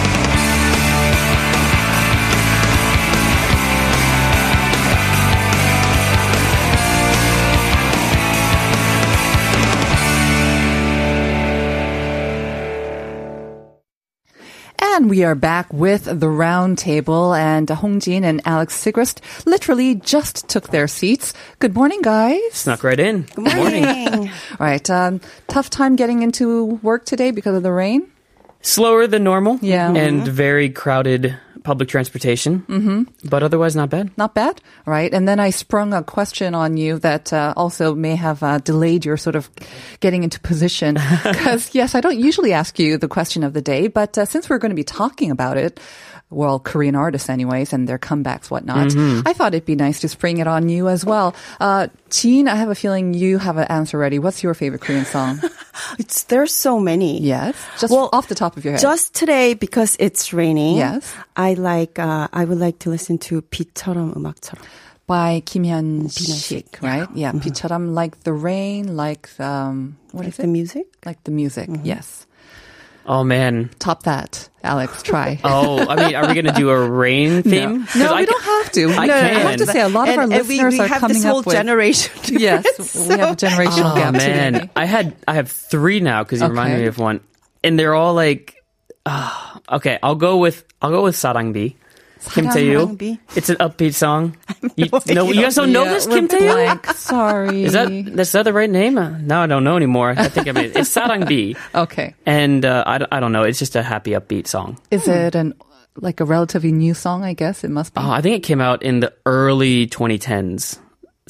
And 15.01 15.09
we 15.09 15.23
are 15.23 15.33
back 15.33 15.73
with 15.73 16.03
the 16.19 16.29
round 16.29 16.77
table, 16.77 17.33
and 17.33 17.67
Hong 17.67 17.99
Jin 17.99 18.23
and 18.23 18.39
Alex 18.45 18.77
Sigrist 18.77 19.19
literally 19.47 19.95
just 19.95 20.47
took 20.47 20.69
their 20.69 20.87
seats. 20.87 21.33
Good 21.57 21.73
morning, 21.73 22.03
guys. 22.03 22.39
Snuck 22.51 22.83
right 22.83 22.99
in. 22.99 23.23
Good 23.23 23.55
morning. 23.55 24.07
All 24.29 24.29
right, 24.59 24.87
um, 24.91 25.19
tough 25.47 25.71
time 25.71 25.95
getting 25.95 26.21
into 26.21 26.65
work 26.83 27.05
today 27.05 27.31
because 27.31 27.55
of 27.55 27.63
the 27.63 27.71
rain. 27.71 28.11
Slower 28.61 29.07
than 29.07 29.23
normal. 29.23 29.57
Yeah. 29.63 29.91
And 29.91 30.27
very 30.27 30.69
crowded 30.69 31.35
public 31.63 31.89
transportation. 31.89 32.61
Mm-hmm. 32.67 33.29
But 33.29 33.43
otherwise, 33.43 33.75
not 33.75 33.89
bad. 33.89 34.11
Not 34.17 34.33
bad, 34.33 34.61
right? 34.85 35.13
And 35.13 35.27
then 35.27 35.39
I 35.39 35.49
sprung 35.51 35.93
a 35.93 36.03
question 36.03 36.55
on 36.55 36.77
you 36.77 36.99
that 36.99 37.31
uh, 37.31 37.53
also 37.55 37.95
may 37.95 38.15
have 38.15 38.41
uh, 38.43 38.59
delayed 38.59 39.05
your 39.05 39.17
sort 39.17 39.35
of 39.35 39.49
getting 39.99 40.23
into 40.23 40.39
position. 40.39 40.97
Because, 41.31 41.73
yes, 41.73 41.95
I 41.95 42.01
don't 42.01 42.19
usually 42.19 42.53
ask 42.53 42.77
you 42.77 42.97
the 42.97 43.07
question 43.07 43.43
of 43.43 43.53
the 43.53 43.61
day, 43.61 43.87
but 43.87 44.17
uh, 44.17 44.25
since 44.25 44.49
we're 44.49 44.57
going 44.57 44.71
to 44.71 44.75
be 44.75 44.83
talking 44.83 45.31
about 45.31 45.57
it, 45.57 45.79
well, 46.31 46.59
Korean 46.59 46.95
artists, 46.95 47.29
anyways, 47.29 47.73
and 47.73 47.87
their 47.87 47.99
comebacks, 47.99 48.49
whatnot, 48.49 48.95
I 49.27 49.33
thought 49.33 49.53
it'd 49.53 49.65
be 49.65 49.75
nice 49.75 49.99
to 49.99 50.07
spring 50.07 50.37
it 50.37 50.47
on 50.47 50.69
you 50.69 50.87
as 50.87 51.03
well. 51.05 51.35
Uh, 51.59 51.87
Jean, 52.09 52.47
I 52.47 52.55
have 52.55 52.69
a 52.69 52.75
feeling 52.75 53.13
you 53.13 53.37
have 53.37 53.57
an 53.57 53.65
answer 53.65 53.97
ready. 53.97 54.17
What's 54.17 54.41
your 54.41 54.53
favorite 54.53 54.81
Korean 54.81 55.05
song? 55.05 55.41
It's 56.01 56.25
there's 56.33 56.49
so 56.49 56.81
many. 56.81 57.21
Yes. 57.21 57.53
Just 57.77 57.93
well, 57.93 58.09
off 58.09 58.25
the 58.25 58.33
top 58.33 58.57
of 58.57 58.65
your 58.65 58.73
head. 58.73 58.81
Just 58.81 59.13
today 59.13 59.53
because 59.53 59.93
it's 60.01 60.33
raining. 60.33 60.81
Yes. 60.81 61.05
I 61.37 61.53
like 61.53 62.01
uh, 62.01 62.25
I 62.33 62.41
would 62.41 62.57
like 62.57 62.81
to 62.81 62.89
listen 62.89 63.21
to 63.29 63.45
비처럼 63.53 64.17
음악처럼 64.17 64.65
by 65.05 65.43
Kim 65.45 65.63
Hyun 65.63 66.09
Sik, 66.09 66.81
right? 66.81 67.07
Yeah, 67.13 67.33
mm-hmm. 67.33 67.93
like 67.93 68.23
the 68.23 68.31
rain, 68.31 68.95
like 68.95 69.27
um, 69.39 69.97
what 70.11 70.23
like 70.23 70.29
is 70.29 70.37
the 70.37 70.43
it? 70.43 70.55
music, 70.55 70.87
like 71.05 71.21
the 71.25 71.31
music. 71.31 71.67
Mm-hmm. 71.67 71.85
Yes. 71.85 72.25
Oh, 73.05 73.23
man. 73.23 73.69
Top 73.79 74.03
that, 74.03 74.47
Alex. 74.63 75.01
Try. 75.03 75.39
Oh, 75.43 75.79
I 75.87 75.95
mean, 75.95 76.15
are 76.15 76.27
we 76.27 76.33
going 76.33 76.45
to 76.45 76.53
do 76.53 76.69
a 76.69 76.89
rain 76.89 77.41
theme? 77.43 77.87
no, 77.97 78.13
I 78.13 78.21
we 78.21 78.25
ca- 78.27 78.31
don't 78.31 78.43
have 78.43 78.71
to. 78.73 78.89
I 78.93 79.05
no, 79.07 79.13
I 79.15 79.17
have 79.19 79.57
to 79.57 79.65
say, 79.65 79.81
a 79.81 79.89
lot 79.89 80.07
of 80.09 80.17
our 80.17 80.23
and, 80.25 80.33
and 80.33 80.47
we, 80.47 80.55
listeners 80.55 80.73
we 80.73 80.79
are 80.81 80.87
have 80.87 81.01
coming 81.01 81.15
this 81.17 81.23
whole 81.25 81.39
up 81.39 81.45
with. 81.47 81.55
generation. 81.55 82.13
Yes, 82.27 82.95
it, 82.95 83.07
we 83.09 83.17
have 83.17 83.31
a 83.31 83.35
generational 83.35 83.91
Oh, 83.91 83.95
gap 83.95 84.13
man. 84.13 84.53
today. 84.53 84.69
I 84.75 84.85
had, 84.85 85.15
I 85.27 85.33
have 85.35 85.49
three 85.51 85.99
now 85.99 86.23
because 86.23 86.41
you 86.41 86.47
reminded 86.47 86.79
me 86.81 86.85
of 86.87 86.97
one. 86.99 87.21
And 87.63 87.77
they're 87.77 87.93
all 87.95 88.13
like, 88.13 88.55
ah, 89.05 89.59
okay, 89.71 89.97
I'll 90.01 90.15
go 90.15 90.37
with, 90.37 90.63
I'll 90.81 90.91
go 90.91 91.03
with 91.03 91.15
Sarangbi. 91.15 91.75
Kim 92.29 92.45
Sarangbi? 92.47 93.17
Tae 93.17 93.19
It's 93.35 93.49
an 93.49 93.57
upbeat 93.57 93.93
song. 93.93 94.37
You, 94.77 94.87
no 94.91 95.01
no, 95.25 95.31
you 95.31 95.41
guys 95.41 95.55
don't 95.55 95.71
know 95.73 95.83
Yeah, 95.83 95.93
this 95.93 96.07
Kim 96.07 96.27
Tae 96.27 96.39
blank. 96.39 96.85
Sorry. 96.95 97.63
Is 97.63 97.73
that, 97.73 97.91
is 97.91 98.31
that 98.31 98.43
the 98.43 98.53
right 98.53 98.69
name? 98.69 98.97
Uh, 98.97 99.17
Now 99.19 99.43
I 99.43 99.47
don't 99.47 99.63
know 99.63 99.75
anymore. 99.75 100.13
I 100.15 100.29
think 100.29 100.47
I 100.47 100.51
mean, 100.53 100.71
it's 100.75 100.89
Sarangbi. 100.95 101.57
okay? 101.75 102.15
And 102.25 102.63
uh, 102.63 102.83
I, 102.85 102.97
don't- 102.99 103.11
I 103.13 103.19
don't 103.19 103.31
know. 103.31 103.43
It's 103.43 103.59
just 103.59 103.75
a 103.75 103.83
happy, 103.83 104.11
upbeat 104.11 104.47
song. 104.47 104.79
Is 104.91 105.07
it 105.07 105.35
an 105.35 105.53
like 105.97 106.19
a 106.21 106.25
relatively 106.25 106.71
new 106.71 106.93
song? 106.93 107.23
I 107.23 107.33
guess 107.33 107.63
it 107.63 107.69
must 107.69 107.93
be. 107.93 108.01
Oh, 108.01 108.09
I 108.09 108.21
think 108.21 108.37
it 108.37 108.43
came 108.47 108.61
out 108.61 108.81
in 108.83 109.01
the 109.01 109.13
early 109.25 109.87
2010s. 109.87 110.79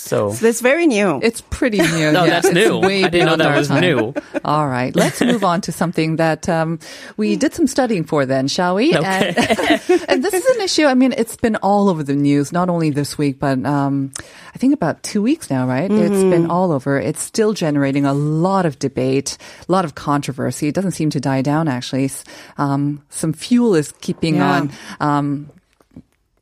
So, 0.01 0.33
So 0.33 0.45
it's 0.47 0.61
very 0.61 0.87
new. 0.87 1.19
It's 1.21 1.41
pretty 1.49 1.77
new. 1.77 2.11
No, 2.11 2.25
yes. 2.25 2.43
that's 2.43 2.47
It's 2.47 2.55
new. 2.55 2.79
way 2.79 3.03
I 3.03 3.09
didn't 3.09 3.27
know 3.27 3.35
that 3.37 3.55
was 3.57 3.67
time. 3.69 3.81
new. 3.81 4.13
All 4.43 4.67
right, 4.67 4.95
let's 4.95 5.21
move 5.21 5.43
on 5.43 5.61
to 5.61 5.71
something 5.71 6.15
that 6.17 6.49
um, 6.49 6.79
we 7.17 7.35
did 7.35 7.53
some 7.53 7.67
studying 7.67 8.03
for. 8.03 8.25
Then, 8.25 8.47
shall 8.47 8.75
we? 8.75 8.95
Okay. 8.97 9.33
And, 9.37 10.03
and 10.09 10.23
this 10.23 10.33
is 10.33 10.45
an 10.55 10.61
issue. 10.61 10.85
I 10.85 10.95
mean, 10.95 11.13
it's 11.15 11.35
been 11.37 11.55
all 11.57 11.87
over 11.89 12.03
the 12.03 12.15
news, 12.15 12.51
not 12.51 12.67
only 12.69 12.89
this 12.89 13.17
week, 13.17 13.39
but 13.39 13.63
um, 13.65 14.11
I 14.53 14.57
think 14.57 14.73
about 14.73 15.03
two 15.03 15.21
weeks 15.21 15.49
now. 15.49 15.67
Right? 15.67 15.89
It's 15.91 16.23
been 16.23 16.49
all 16.49 16.71
over. 16.71 16.99
It's 16.99 17.21
still 17.21 17.53
generating 17.53 18.05
a 18.05 18.13
lot 18.13 18.65
of 18.65 18.79
debate, 18.79 19.37
a 19.67 19.71
lot 19.71 19.85
of 19.85 19.95
controversy. 19.95 20.67
It 20.67 20.75
doesn't 20.75 20.91
seem 20.91 21.09
to 21.11 21.19
die 21.19 21.41
down. 21.43 21.67
Actually, 21.67 22.09
um, 22.57 23.03
some 23.09 23.33
fuel 23.33 23.75
is 23.75 23.93
keeping 24.01 24.35
Yeah. 24.35 24.67
on. 24.99 25.49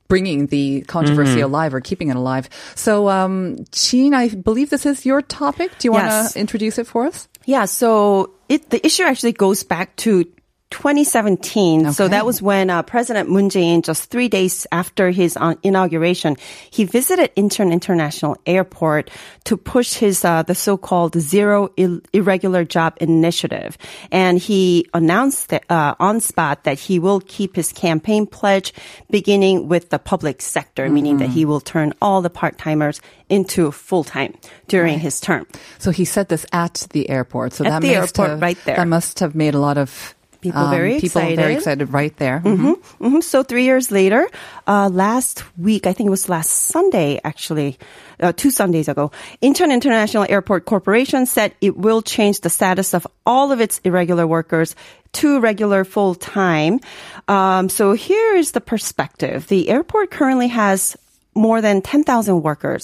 Bringing 0.10 0.48
the 0.48 0.82
controversy 0.82 1.40
alive 1.40 1.74
or 1.74 1.80
keeping 1.82 2.10
it 2.10 2.16
alive. 2.18 2.50
So, 2.76 3.08
um, 3.10 3.64
Jean, 3.72 4.14
I 4.14 4.28
believe 4.30 4.70
this 4.70 4.86
is 4.86 5.06
your 5.06 5.22
topic. 5.22 5.72
Do 5.80 5.88
you 5.88 5.92
want 5.92 6.34
to 6.34 6.40
introduce 6.40 6.78
it 6.78 6.88
for 6.88 7.06
us? 7.06 7.28
Yeah, 7.46 7.66
so 7.66 8.34
it 8.50 8.70
the 8.70 8.86
issue 8.86 9.04
actually 9.04 9.34
goes 9.34 9.64
back 9.64 9.96
to 9.98 10.26
2017. 10.72 11.94
So 11.94 12.08
that 12.08 12.26
was 12.26 12.42
when 12.42 12.70
uh, 12.70 12.84
President 12.84 13.30
Moon 13.30 13.50
Jae-in, 13.50 13.82
just 13.82 14.10
three 14.12 14.28
days 14.30 14.68
after 14.72 15.10
his 15.10 15.36
uh, 15.36 15.56
inauguration, 15.64 16.38
he 16.70 16.84
visited 16.84 17.34
Incheon 17.36 17.72
International 17.72 18.38
Airport 18.46 19.10
to 19.46 19.58
push 19.58 19.96
his 19.96 20.24
uh, 20.24 20.44
the 20.44 20.54
so-called 20.54 21.20
Zero 21.20 21.70
Ill- 21.76 22.02
Irregular 22.14 22.66
Job 22.66 22.98
Initiative, 23.02 23.78
and 24.12 24.38
he 24.38 24.88
announced 24.94 25.50
that, 25.50 25.64
uh, 25.70 25.96
on 26.00 26.20
spot 26.20 26.64
that 26.66 26.78
he 26.80 27.00
will 27.00 27.20
keep 27.22 27.56
his 27.56 27.74
campaign 27.74 28.28
pledge, 28.28 28.74
beginning 29.10 29.68
with 29.68 29.90
the 29.90 30.00
public 30.00 30.42
sector, 30.42 30.90
meaning 30.90 31.18
that 31.18 31.30
he 31.30 31.46
will 31.46 31.62
turn 31.62 31.94
all 32.02 32.22
the 32.22 32.30
part 32.30 32.58
timers 32.58 33.02
into 33.28 33.72
full 33.72 34.04
time 34.04 34.36
during 34.68 35.00
his 35.00 35.20
term. 35.20 35.48
So 35.80 35.92
he 35.92 36.06
said 36.06 36.30
this 36.30 36.46
at 36.52 36.88
the 36.92 37.10
airport. 37.10 37.54
So 37.54 37.66
At 37.66 37.70
that 37.70 37.82
the 37.82 37.96
airport, 37.96 38.30
have, 38.30 38.42
right 38.42 38.58
there. 38.66 38.76
That 38.76 38.88
must 38.88 39.20
have 39.20 39.36
made 39.36 39.56
a 39.56 39.60
lot 39.60 39.78
of 39.78 40.16
People 40.42 40.70
very 40.70 40.96
excited. 40.96 41.30
people 41.30 41.36
very 41.36 41.54
excited. 41.56 41.82
excited 41.82 41.94
right 41.94 42.16
there. 42.18 42.40
hmm 42.40 43.20
So 43.22 43.44
three 43.44 43.64
years 43.66 43.92
later, 43.92 44.28
uh, 44.68 44.90
last 44.92 45.44
week, 45.58 45.86
I 45.86 45.94
think 45.94 46.08
it 46.08 46.12
was 46.12 46.30
last 46.30 46.50
Sunday, 46.72 47.20
actually, 47.24 47.78
uh, 48.22 48.32
two 48.32 48.50
Sundays 48.52 48.88
ago, 48.88 49.12
Incheon 49.42 49.72
International 49.72 50.26
Airport 50.30 50.66
Corporation 50.66 51.26
said 51.26 51.54
it 51.62 51.76
will 51.78 52.02
change 52.02 52.40
the 52.42 52.50
status 52.50 52.94
of 52.94 53.06
all 53.26 53.52
of 53.52 53.60
its 53.60 53.80
irregular 53.84 54.26
workers 54.28 54.76
to 55.20 55.40
regular 55.40 55.84
full 55.84 56.16
time. 56.16 56.80
Um, 57.28 57.68
so 57.70 57.94
here 57.94 58.36
is 58.36 58.52
the 58.52 58.62
perspective. 58.62 59.48
The 59.48 59.70
airport 59.70 60.12
currently 60.12 60.48
has 60.50 60.96
more 61.36 61.62
than 61.62 61.82
10,000 61.82 62.42
workers. 62.44 62.84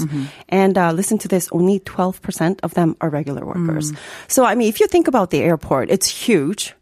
And 0.49 0.77
uh, 0.77 0.91
listen 0.93 1.17
to 1.19 1.27
this, 1.27 1.49
only 1.51 1.79
12% 1.79 2.59
of 2.63 2.73
them 2.73 2.95
are 3.01 3.09
regular 3.09 3.45
workers. 3.45 3.91
So, 4.27 4.45
I 4.45 4.55
mean, 4.55 4.69
if 4.69 4.79
you 4.79 4.87
think 4.87 5.07
about 5.07 5.29
the 5.31 5.41
airport, 5.41 5.89
it's 5.89 6.07
huge 6.07 6.73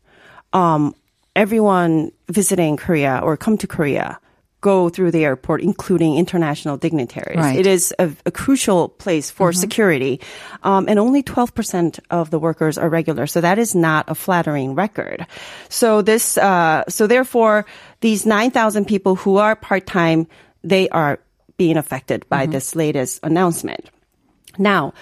um, 0.53 0.95
everyone 1.35 2.11
visiting 2.29 2.77
Korea 2.77 3.19
or 3.23 3.35
come 3.37 3.57
to 3.57 3.67
Korea 3.67 4.19
go 4.63 4.87
through 4.87 5.11
the 5.11 5.25
airport, 5.25 5.61
including 5.61 6.15
international 6.15 6.77
dignitaries. 6.77 7.37
Right. 7.37 7.59
It 7.59 7.67
is 7.67 7.93
a, 7.99 8.09
a 8.25 8.31
crucial 8.31 8.87
place 8.87 9.29
for 9.29 9.51
security. 9.51 10.21
Um, 10.63 10.87
and 10.87 10.97
only 10.97 11.21
12% 11.21 11.99
of 12.09 12.31
the 12.31 12.39
workers 12.39 12.77
are 12.77 12.87
regular. 12.87 13.27
So 13.27 13.41
that 13.41 13.59
is 13.59 13.75
not 13.75 14.05
a 14.07 14.15
flattering 14.15 14.73
record. 14.73 15.27
So 15.67 16.01
this, 16.01 16.37
uh, 16.37 16.85
so 16.87 17.07
therefore, 17.07 17.65
these 17.99 18.25
9,000 18.25 18.85
people 18.85 19.15
who 19.15 19.35
are 19.35 19.53
part-time, 19.55 20.27
they 20.63 20.87
are 20.89 21.19
being 21.57 21.75
affected 21.75 22.27
by 22.29 22.45
this 22.45 22.73
latest 22.73 23.19
announcement. 23.21 23.91
Now, 24.57 24.93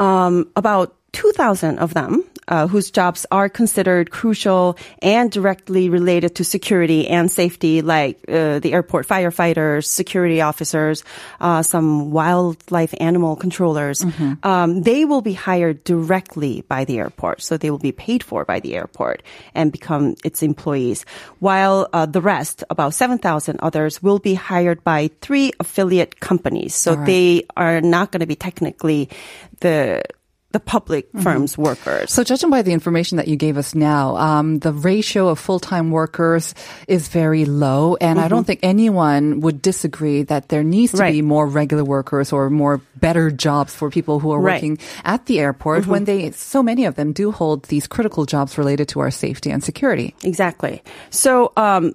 um, 0.00 0.50
about 0.56 0.96
2,000 1.12 1.78
of 1.78 1.94
them, 1.94 2.24
uh, 2.48 2.66
whose 2.66 2.90
jobs 2.90 3.26
are 3.30 3.48
considered 3.48 4.10
crucial 4.10 4.76
and 5.02 5.30
directly 5.30 5.88
related 5.88 6.34
to 6.36 6.44
security 6.44 7.08
and 7.08 7.30
safety, 7.30 7.82
like 7.82 8.18
uh, 8.28 8.58
the 8.58 8.72
airport 8.72 9.06
firefighters, 9.06 9.86
security 9.86 10.40
officers, 10.40 11.04
uh, 11.40 11.62
some 11.62 12.10
wildlife 12.10 12.94
animal 13.00 13.36
controllers, 13.36 14.04
um, 14.42 14.82
they 14.82 15.04
will 15.04 15.22
be 15.22 15.32
hired 15.32 15.82
directly 15.84 16.62
by 16.62 16.84
the 16.84 16.98
airport. 16.98 17.42
So 17.42 17.56
they 17.56 17.70
will 17.70 17.78
be 17.78 17.92
paid 17.92 18.22
for 18.22 18.44
by 18.44 18.60
the 18.60 18.74
airport 18.76 19.22
and 19.54 19.72
become 19.72 20.16
its 20.24 20.42
employees. 20.42 21.04
While 21.38 21.88
uh, 21.92 22.06
the 22.06 22.20
rest, 22.20 22.64
about 22.70 22.94
7,000 22.94 23.58
others, 23.60 24.02
will 24.02 24.18
be 24.18 24.34
hired 24.34 24.84
by 24.84 25.10
three 25.20 25.52
affiliate 25.60 26.20
companies. 26.20 26.74
So 26.74 26.96
they 26.96 27.44
are 27.56 27.80
not 27.80 28.12
going 28.12 28.20
to 28.20 28.26
be 28.26 28.36
technically 28.36 29.08
the 29.60 30.02
the 30.54 30.62
public 30.62 31.10
firms 31.18 31.58
workers. 31.58 32.14
So, 32.14 32.22
judging 32.22 32.48
by 32.48 32.62
the 32.62 32.70
information 32.70 33.18
that 33.18 33.26
you 33.26 33.34
gave 33.34 33.58
us 33.58 33.74
now, 33.74 34.14
um, 34.16 34.60
the 34.62 34.70
ratio 34.72 35.26
of 35.28 35.42
full 35.42 35.58
time 35.58 35.90
workers 35.90 36.54
is 36.86 37.08
very 37.10 37.44
low. 37.44 37.96
And 37.98 38.22
I 38.22 38.28
don't 38.30 38.46
think 38.46 38.60
anyone 38.62 39.40
would 39.42 39.58
disagree 39.60 40.22
that 40.30 40.48
there 40.48 40.62
needs 40.62 40.92
to 40.92 41.02
Mm-hmm. 41.02 41.02
Right. 41.10 41.12
be 41.18 41.22
more 41.26 41.46
regular 41.50 41.82
workers 41.82 42.30
or 42.32 42.48
more 42.54 42.78
better 43.02 43.34
jobs 43.34 43.74
for 43.74 43.90
people 43.90 44.20
who 44.22 44.30
are 44.30 44.38
Right. 44.40 44.54
working 44.62 44.78
at 45.04 45.26
the 45.26 45.40
airport 45.42 45.82
Mm-hmm. 45.82 45.90
when 45.90 46.04
they, 46.06 46.30
so 46.30 46.62
many 46.62 46.86
of 46.86 46.94
them 46.94 47.10
do 47.12 47.32
hold 47.34 47.64
these 47.66 47.88
critical 47.90 48.24
jobs 48.24 48.56
related 48.56 48.86
to 48.94 49.00
our 49.00 49.10
safety 49.10 49.50
and 49.50 49.58
security. 49.64 50.14
Exactly. 50.22 50.82
So, 51.10 51.50
um, 51.58 51.94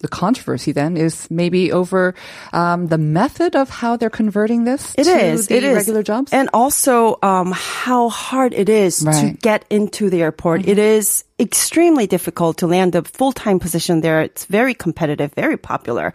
The 0.00 0.08
controversy 0.08 0.72
then 0.72 0.96
is 0.96 1.28
maybe 1.30 1.72
over 1.72 2.14
um, 2.52 2.86
the 2.86 2.98
method 2.98 3.56
of 3.56 3.68
how 3.68 3.96
they're 3.96 4.10
converting 4.10 4.64
this 4.64 4.94
It 4.96 5.04
to 5.04 5.10
is. 5.10 5.46
the 5.48 5.56
it 5.56 5.64
is. 5.64 5.76
regular 5.76 6.02
jobs. 6.02 6.32
And 6.32 6.48
also, 6.54 7.18
um, 7.22 7.52
how 7.52 8.08
hard 8.08 8.54
it 8.54 8.68
is 8.68 9.00
to 9.00 9.06
Right. 9.06 9.14
Mm-hmm. 9.16 9.34
get 9.42 9.64
into 9.70 10.10
the 10.10 10.22
airport. 10.22 10.66
It 10.68 10.78
is 10.78 11.24
extremely 11.40 12.06
difficult 12.06 12.58
to 12.58 12.66
land 12.66 12.94
a 12.94 13.02
full-time 13.02 13.58
position 13.60 14.00
there. 14.00 14.22
It's 14.22 14.44
very 14.46 14.74
competitive, 14.74 15.32
very 15.34 15.56
popular. 15.56 16.12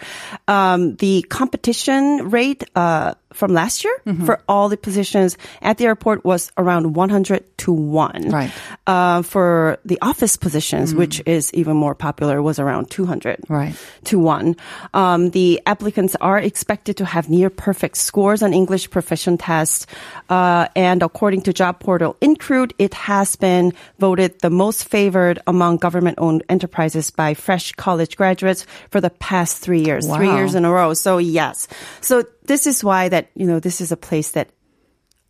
Um, 0.47 0.95
the 0.97 1.23
competition 1.29 2.29
rate, 2.29 2.63
uh, 2.75 3.13
from 3.33 3.53
last 3.53 3.83
year 3.83 3.93
Mm-hmm. 4.05 4.25
for 4.25 4.41
all 4.49 4.67
the 4.69 4.77
positions 4.77 5.37
at 5.61 5.77
the 5.77 5.85
airport 5.85 6.25
was 6.25 6.51
around 6.57 6.93
100 6.95 7.43
to 7.59 7.71
1. 7.71 8.29
Right. 8.29 8.51
Uh, 8.85 9.21
for 9.21 9.77
the 9.85 9.97
office 10.01 10.35
positions, 10.35 10.93
which 10.93 11.21
is 11.25 11.53
even 11.53 11.75
more 11.77 11.95
popular, 11.95 12.41
was 12.41 12.59
around 12.59 12.89
200 12.91 13.39
Right. 13.47 13.75
to 14.05 14.19
one. 14.19 14.55
Um, 14.93 15.29
the 15.31 15.61
applicants 15.65 16.15
are 16.19 16.37
expected 16.37 16.97
to 16.97 17.05
have 17.05 17.29
near 17.29 17.49
perfect 17.49 17.97
scores 17.97 18.43
on 18.43 18.53
English 18.53 18.89
proficient 18.89 19.39
tests. 19.39 19.87
Uh, 20.29 20.67
and 20.75 21.01
according 21.01 21.41
to 21.43 21.53
job 21.53 21.79
portal 21.79 22.17
Incruit, 22.21 22.73
it 22.77 22.93
has 22.93 23.35
been 23.37 23.71
voted 23.99 24.39
the 24.39 24.49
most 24.49 24.83
favored 24.89 25.39
among 25.47 25.77
government 25.77 26.17
owned 26.19 26.43
enterprises 26.49 27.09
by 27.11 27.33
fresh 27.33 27.71
college 27.73 28.17
graduates 28.17 28.65
for 28.89 28.99
the 28.99 29.09
past 29.09 29.59
three 29.63 29.81
years, 29.85 30.05
three 30.07 30.27
years 30.29 30.55
in 30.55 30.65
a 30.65 30.71
row. 30.71 30.93
So 30.93 31.17
yes. 31.19 31.67
So 32.01 32.23
this 32.45 32.67
is 32.67 32.83
why 32.83 33.09
that, 33.09 33.29
you 33.35 33.45
know, 33.45 33.59
this 33.59 33.81
is 33.81 33.91
a 33.91 33.97
place 33.97 34.31
that 34.31 34.50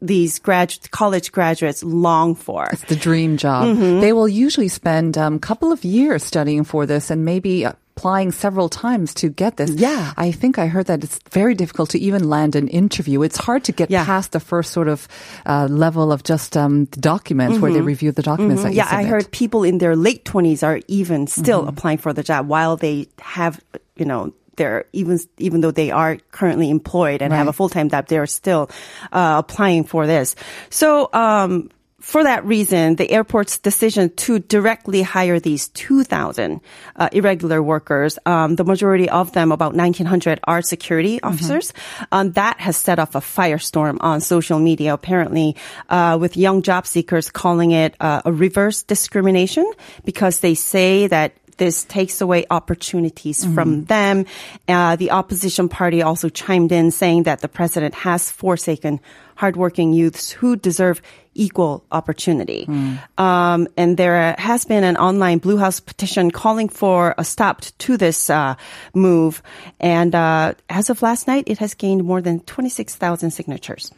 these 0.01 0.39
grad 0.39 0.75
college 0.91 1.31
graduates 1.31 1.83
long 1.83 2.35
for. 2.35 2.67
It's 2.73 2.83
the 2.85 2.95
dream 2.95 3.37
job. 3.37 3.67
Mm-hmm. 3.67 4.01
They 4.01 4.11
will 4.11 4.27
usually 4.27 4.67
spend 4.67 5.15
a 5.15 5.23
um, 5.23 5.39
couple 5.39 5.71
of 5.71 5.85
years 5.85 6.23
studying 6.23 6.65
for 6.65 6.85
this 6.85 7.09
and 7.09 7.23
maybe 7.23 7.63
applying 7.63 8.33
several 8.33 8.67
times 8.67 9.13
to 9.13 9.29
get 9.29 9.55
this. 9.55 9.69
Yeah. 9.69 10.11
I 10.17 10.31
think 10.31 10.57
I 10.59 10.67
heard 10.67 10.87
that 10.87 11.05
it's 11.05 11.19
very 11.31 11.55
difficult 11.55 11.91
to 11.91 11.99
even 11.99 12.27
land 12.27 12.55
an 12.57 12.67
interview. 12.67 13.21
It's 13.21 13.37
hard 13.37 13.63
to 13.65 13.71
get 13.71 13.89
Yeah. 13.91 14.03
past 14.03 14.33
the 14.33 14.41
first 14.41 14.71
sort 14.71 14.89
of 14.89 15.07
uh, 15.45 15.67
level 15.69 16.11
of 16.11 16.23
just 16.23 16.57
um, 16.57 16.85
the 16.91 16.99
documents 16.99 17.59
where 17.59 17.71
they 17.71 17.79
review 17.81 18.11
the 18.11 18.23
documents 18.23 18.63
that 18.63 18.73
you 18.73 18.81
Mm-hmm. 18.81 18.91
Yeah, 18.93 18.99
I 18.99 19.03
heard 19.07 19.31
people 19.31 19.63
in 19.63 19.77
their 19.77 19.95
late 19.95 20.25
20s 20.25 20.63
are 20.67 20.81
even 20.89 21.27
still 21.27 21.61
Mm-hmm. 21.61 21.69
applying 21.69 21.97
for 21.99 22.11
the 22.11 22.23
job 22.23 22.47
while 22.49 22.75
they 22.75 23.07
have, 23.21 23.61
you 23.95 24.03
know, 24.05 24.33
they're 24.55 24.85
even 24.93 25.19
even 25.37 25.61
though 25.61 25.71
they 25.71 25.91
are 25.91 26.17
currently 26.31 26.69
employed 26.69 27.21
and 27.21 27.33
have 27.33 27.47
a 27.47 27.53
full 27.53 27.69
time 27.69 27.89
job, 27.89 28.07
they're 28.07 28.27
still 28.27 28.69
uh, 29.11 29.41
applying 29.45 29.83
for 29.83 30.07
this. 30.07 30.35
So. 30.69 31.09
Um, 31.13 31.69
for 32.03 32.21
that 32.25 32.43
reason, 32.43 32.97
the 32.97 33.09
airport's 33.09 33.59
decision 33.59 34.09
to 34.27 34.37
directly 34.37 35.01
hire 35.01 35.39
these 35.39 35.69
2,000 35.69 36.59
uh, 36.97 37.09
irregular 37.13 37.63
workers, 37.63 38.19
um, 38.25 38.57
the 38.57 38.65
majority 38.65 39.07
of 39.09 39.31
them, 39.31 39.53
about 39.53 39.73
1,900, 39.73 40.41
are 40.43 40.61
security 40.61 41.23
officers. 41.23 41.71
Um, 42.11 42.33
that 42.33 42.59
has 42.59 42.75
set 42.75 42.99
off 42.99 43.15
a 43.15 43.21
firestorm 43.21 43.99
on 44.01 44.19
social 44.19 44.59
media, 44.59 44.93
apparently, 44.93 45.55
uh, 45.87 46.17
with 46.19 46.35
young 46.35 46.61
job 46.61 46.85
seekers 46.85 47.31
calling 47.31 47.71
it 47.71 47.95
uh, 48.01 48.21
a 48.25 48.33
reverse 48.33 48.83
discrimination 48.83 49.71
because 50.03 50.41
they 50.41 50.55
say 50.55 51.07
that 51.07 51.31
this 51.53 51.83
takes 51.83 52.21
away 52.21 52.45
opportunities 52.49 53.45
from 53.53 53.85
them. 53.85 54.25
Uh, 54.67 54.95
the 54.95 55.11
opposition 55.11 55.69
party 55.69 56.01
also 56.01 56.29
chimed 56.29 56.71
in 56.71 56.91
saying 56.91 57.23
that 57.23 57.41
the 57.41 57.47
president 57.47 57.93
has 57.95 58.29
forsaken 58.29 58.99
hardworking 59.35 59.93
youths 59.93 60.31
who 60.31 60.55
deserve 60.55 61.01
equal 61.33 61.83
opportunity. 61.91 62.65
Um, 63.17 63.67
and 63.75 63.97
there 63.97 64.35
has 64.37 64.65
been 64.65 64.83
an 64.83 64.97
online 64.97 65.39
Blue 65.39 65.57
House 65.57 65.79
petition 65.79 66.29
calling 66.31 66.69
for 66.69 67.15
a 67.17 67.23
stop 67.23 67.61
to 67.79 67.97
this 67.97 68.29
uh, 68.29 68.55
move. 68.93 69.41
And 69.79 70.13
uh, 70.13 70.53
as 70.69 70.89
of 70.89 71.01
last 71.01 71.27
night, 71.27 71.45
it 71.47 71.57
has 71.57 71.73
gained 71.73 72.03
more 72.03 72.21
than 72.21 72.41
26,000 72.41 73.31
signatures. 73.31 73.91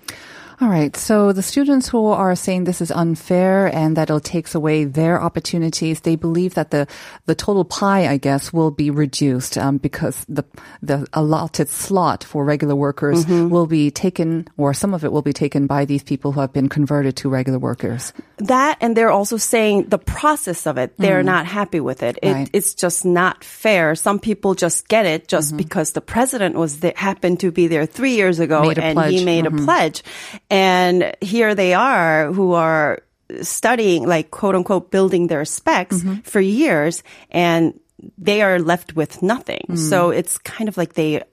All 0.61 0.69
right. 0.69 0.95
So 0.95 1.33
the 1.33 1.41
students 1.43 1.89
who 1.89 2.07
are 2.07 2.35
saying 2.35 2.63
this 2.63 2.81
is 2.81 2.91
unfair 2.91 3.67
and 3.67 3.97
that 3.97 4.09
it 4.09 4.23
takes 4.23 4.55
away 4.55 4.85
their 4.85 5.21
opportunities, 5.21 6.01
they 6.01 6.15
believe 6.15 6.53
that 6.55 6.71
the 6.71 6.87
the 7.25 7.35
total 7.35 7.65
pie, 7.65 8.07
I 8.07 8.17
guess, 8.17 8.53
will 8.53 8.71
be 8.71 8.89
reduced 8.89 9.57
um, 9.57 9.77
because 9.77 10.25
the 10.29 10.43
the 10.81 11.07
allotted 11.13 11.69
slot 11.69 12.23
for 12.23 12.45
regular 12.45 12.75
workers 12.75 13.27
will 13.27 13.67
be 13.67 13.91
taken, 13.91 14.47
or 14.57 14.73
some 14.73 14.93
of 14.93 15.03
it 15.03 15.11
will 15.11 15.21
be 15.21 15.33
taken 15.33 15.67
by 15.67 15.85
these 15.85 16.03
people 16.03 16.31
who 16.31 16.39
have 16.39 16.53
been 16.53 16.69
converted 16.69 17.15
to 17.17 17.29
regular 17.29 17.59
workers. 17.59 18.13
That 18.37 18.77
and 18.81 18.95
they're 18.95 19.11
also 19.11 19.37
saying 19.37 19.89
the 19.89 19.97
process 19.99 20.67
of 20.67 20.77
it, 20.77 20.95
they're 20.97 21.23
not 21.23 21.45
happy 21.45 21.79
with 21.79 22.03
it. 22.03 22.17
it. 22.23 22.31
Right. 22.31 22.49
It's 22.53 22.73
just 22.73 23.05
not 23.05 23.43
fair. 23.43 23.95
Some 23.95 24.19
people 24.19 24.55
just 24.55 24.87
get 24.87 25.05
it 25.05 25.27
just 25.27 25.45
Mm-hmm. 25.45 25.57
because 25.57 25.91
the 25.91 26.01
president 26.01 26.55
was 26.55 26.79
there, 26.79 26.93
happened 26.95 27.39
to 27.41 27.51
be 27.51 27.67
there 27.67 27.85
three 27.85 28.15
years 28.15 28.39
ago 28.39 28.69
and 28.69 28.95
pledge. 28.95 29.13
he 29.13 29.23
made 29.25 29.45
a 29.45 29.51
pledge. 29.51 30.01
And 30.49 31.15
here 31.21 31.55
they 31.55 31.73
are 31.73 32.31
who 32.31 32.53
are 32.53 33.01
studying, 33.41 34.05
like 34.07 34.31
quote 34.31 34.55
unquote, 34.55 34.91
building 34.91 35.27
their 35.27 35.45
specs 35.45 35.97
Mm-hmm. 35.97 36.21
for 36.21 36.39
years 36.39 37.03
and 37.31 37.79
they 38.17 38.41
are 38.41 38.59
left 38.59 38.95
with 38.95 39.23
nothing. 39.23 39.65
Mm. 39.69 39.77
So 39.77 40.11
it's 40.11 40.37
kind 40.39 40.67
of 40.69 40.77
like 40.77 40.93
they 40.93 41.23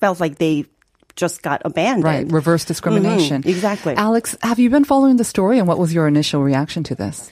felt 0.00 0.20
like 0.20 0.38
they 0.38 0.64
just 1.16 1.42
got 1.42 1.60
abandoned. 1.64 2.04
Right. 2.04 2.32
Reverse 2.32 2.64
discrimination. 2.64 3.42
Mhm, 3.42 3.50
exactly. 3.50 3.94
Alex, 3.96 4.36
have 4.40 4.58
you 4.58 4.70
been 4.70 4.84
following 4.84 5.16
the 5.16 5.24
story 5.24 5.58
and 5.58 5.66
what 5.66 5.78
was 5.78 5.92
your 5.92 6.06
initial 6.06 6.42
reaction 6.42 6.84
to 6.84 6.94
this? 6.94 7.30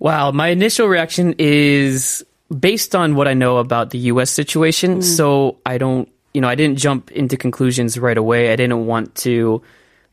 Wow, 0.00 0.32
my 0.32 0.48
initial 0.48 0.88
reaction 0.88 1.34
is 1.38 2.24
based 2.50 2.96
on 2.96 3.14
what 3.14 3.28
I 3.28 3.34
know 3.34 3.58
about 3.58 3.90
the 3.90 3.98
US 4.10 4.30
situation. 4.30 5.00
So 5.02 5.58
I 5.64 5.78
don't, 5.78 6.08
you 6.34 6.40
know, 6.40 6.48
I 6.48 6.56
didn't 6.56 6.78
jump 6.78 7.12
into 7.12 7.36
conclusions 7.36 7.96
right 7.98 8.18
away. 8.18 8.52
I 8.52 8.56
didn't 8.56 8.86
want 8.86 9.14
to 9.26 9.62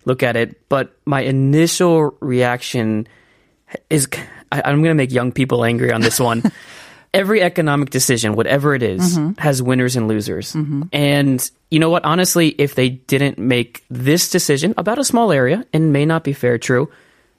look 0.07 0.23
at 0.23 0.35
it. 0.35 0.69
But 0.69 0.95
my 1.05 1.21
initial 1.21 2.15
reaction 2.21 3.07
is 3.89 4.07
I, 4.51 4.61
I'm 4.63 4.81
going 4.81 4.95
to 4.95 4.95
make 4.95 5.11
young 5.11 5.31
people 5.31 5.63
angry 5.63 5.91
on 5.91 6.01
this 6.01 6.19
one. 6.19 6.41
Every 7.13 7.41
economic 7.41 7.89
decision, 7.89 8.35
whatever 8.35 8.73
it 8.75 8.83
is, 8.83 9.17
mm-hmm. 9.17 9.39
has 9.39 9.61
winners 9.61 9.95
and 9.95 10.07
losers. 10.07 10.53
Mm-hmm. 10.53 10.83
And 10.91 11.51
you 11.71 11.79
know 11.79 11.89
what? 11.89 12.05
Honestly, 12.05 12.49
if 12.49 12.75
they 12.75 12.89
didn't 12.89 13.37
make 13.37 13.83
this 13.89 14.29
decision 14.29 14.73
about 14.77 14.99
a 14.99 15.03
small 15.03 15.31
area, 15.31 15.65
and 15.73 15.93
may 15.93 16.05
not 16.05 16.23
be 16.23 16.33
fair, 16.33 16.57
true, 16.57 16.89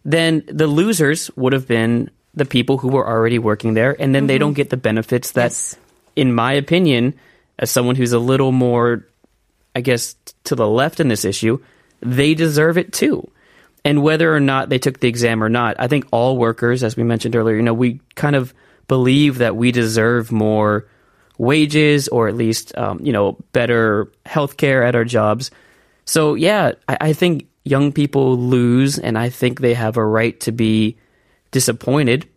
then 0.05 0.43
the 0.47 0.67
losers 0.67 1.31
would 1.37 1.53
have 1.53 1.69
been 1.69 2.11
the 2.35 2.45
people 2.45 2.79
who 2.79 2.89
were 2.89 3.07
already 3.07 3.39
working 3.39 3.75
there, 3.75 3.95
and 4.01 4.15
then 4.15 4.27
they 4.27 4.35
mm-hmm. 4.35 4.41
don't 4.41 4.55
get 4.55 4.71
the 4.71 4.77
benefits 4.77 5.33
that, 5.33 5.53
Yes. 5.53 5.77
in 6.17 6.35
my 6.35 6.53
opinion, 6.53 7.15
as 7.59 7.71
someone 7.71 7.95
who's 7.95 8.13
a 8.13 8.19
little 8.19 8.53
more, 8.53 9.07
I 9.77 9.81
guess, 9.81 10.17
to 10.45 10.55
the 10.55 10.67
left 10.67 10.99
in 10.99 11.09
this 11.09 11.25
issue, 11.25 11.61
they 12.01 12.35
deserve 12.35 12.79
it 12.79 12.93
too. 12.93 13.31
And 13.85 14.03
whether 14.03 14.35
or 14.35 14.41
not 14.41 14.69
they 14.69 14.79
took 14.79 15.01
the 15.01 15.09
exam 15.09 15.43
or 15.43 15.49
not, 15.49 15.77
I 15.79 15.89
think 15.89 16.07
all 16.11 16.37
workers, 16.37 16.83
as 16.83 16.97
we 16.97 17.05
mentioned 17.05 17.37
earlier, 17.37 17.57
you 17.57 17.63
know, 17.63 17.75
we 17.75 18.01
kind 18.15 18.37
of 18.37 18.53
believe 18.87 19.39
that 19.39 19.57
we 19.57 19.73
deserve 19.73 20.33
more 20.33 20.87
wages 21.39 22.09
or 22.09 22.29
at 22.29 22.35
least, 22.35 22.77
um, 22.77 22.99
you 23.03 23.13
know, 23.13 23.39
better 23.53 24.13
health 24.27 24.57
care 24.57 24.83
at 24.83 24.95
our 24.95 25.05
jobs. 25.05 25.51
So, 26.05 26.35
yeah, 26.35 26.73
I, 26.89 26.97
I 27.01 27.13
think 27.13 27.47
young 27.65 27.93
people 27.93 28.37
lose, 28.37 28.99
and 28.99 29.17
I 29.17 29.29
think 29.29 29.61
they 29.61 29.75
have 29.75 29.97
a 29.97 30.05
right 30.05 30.39
to 30.41 30.53
be 30.53 30.97
disappointed. 31.51 32.29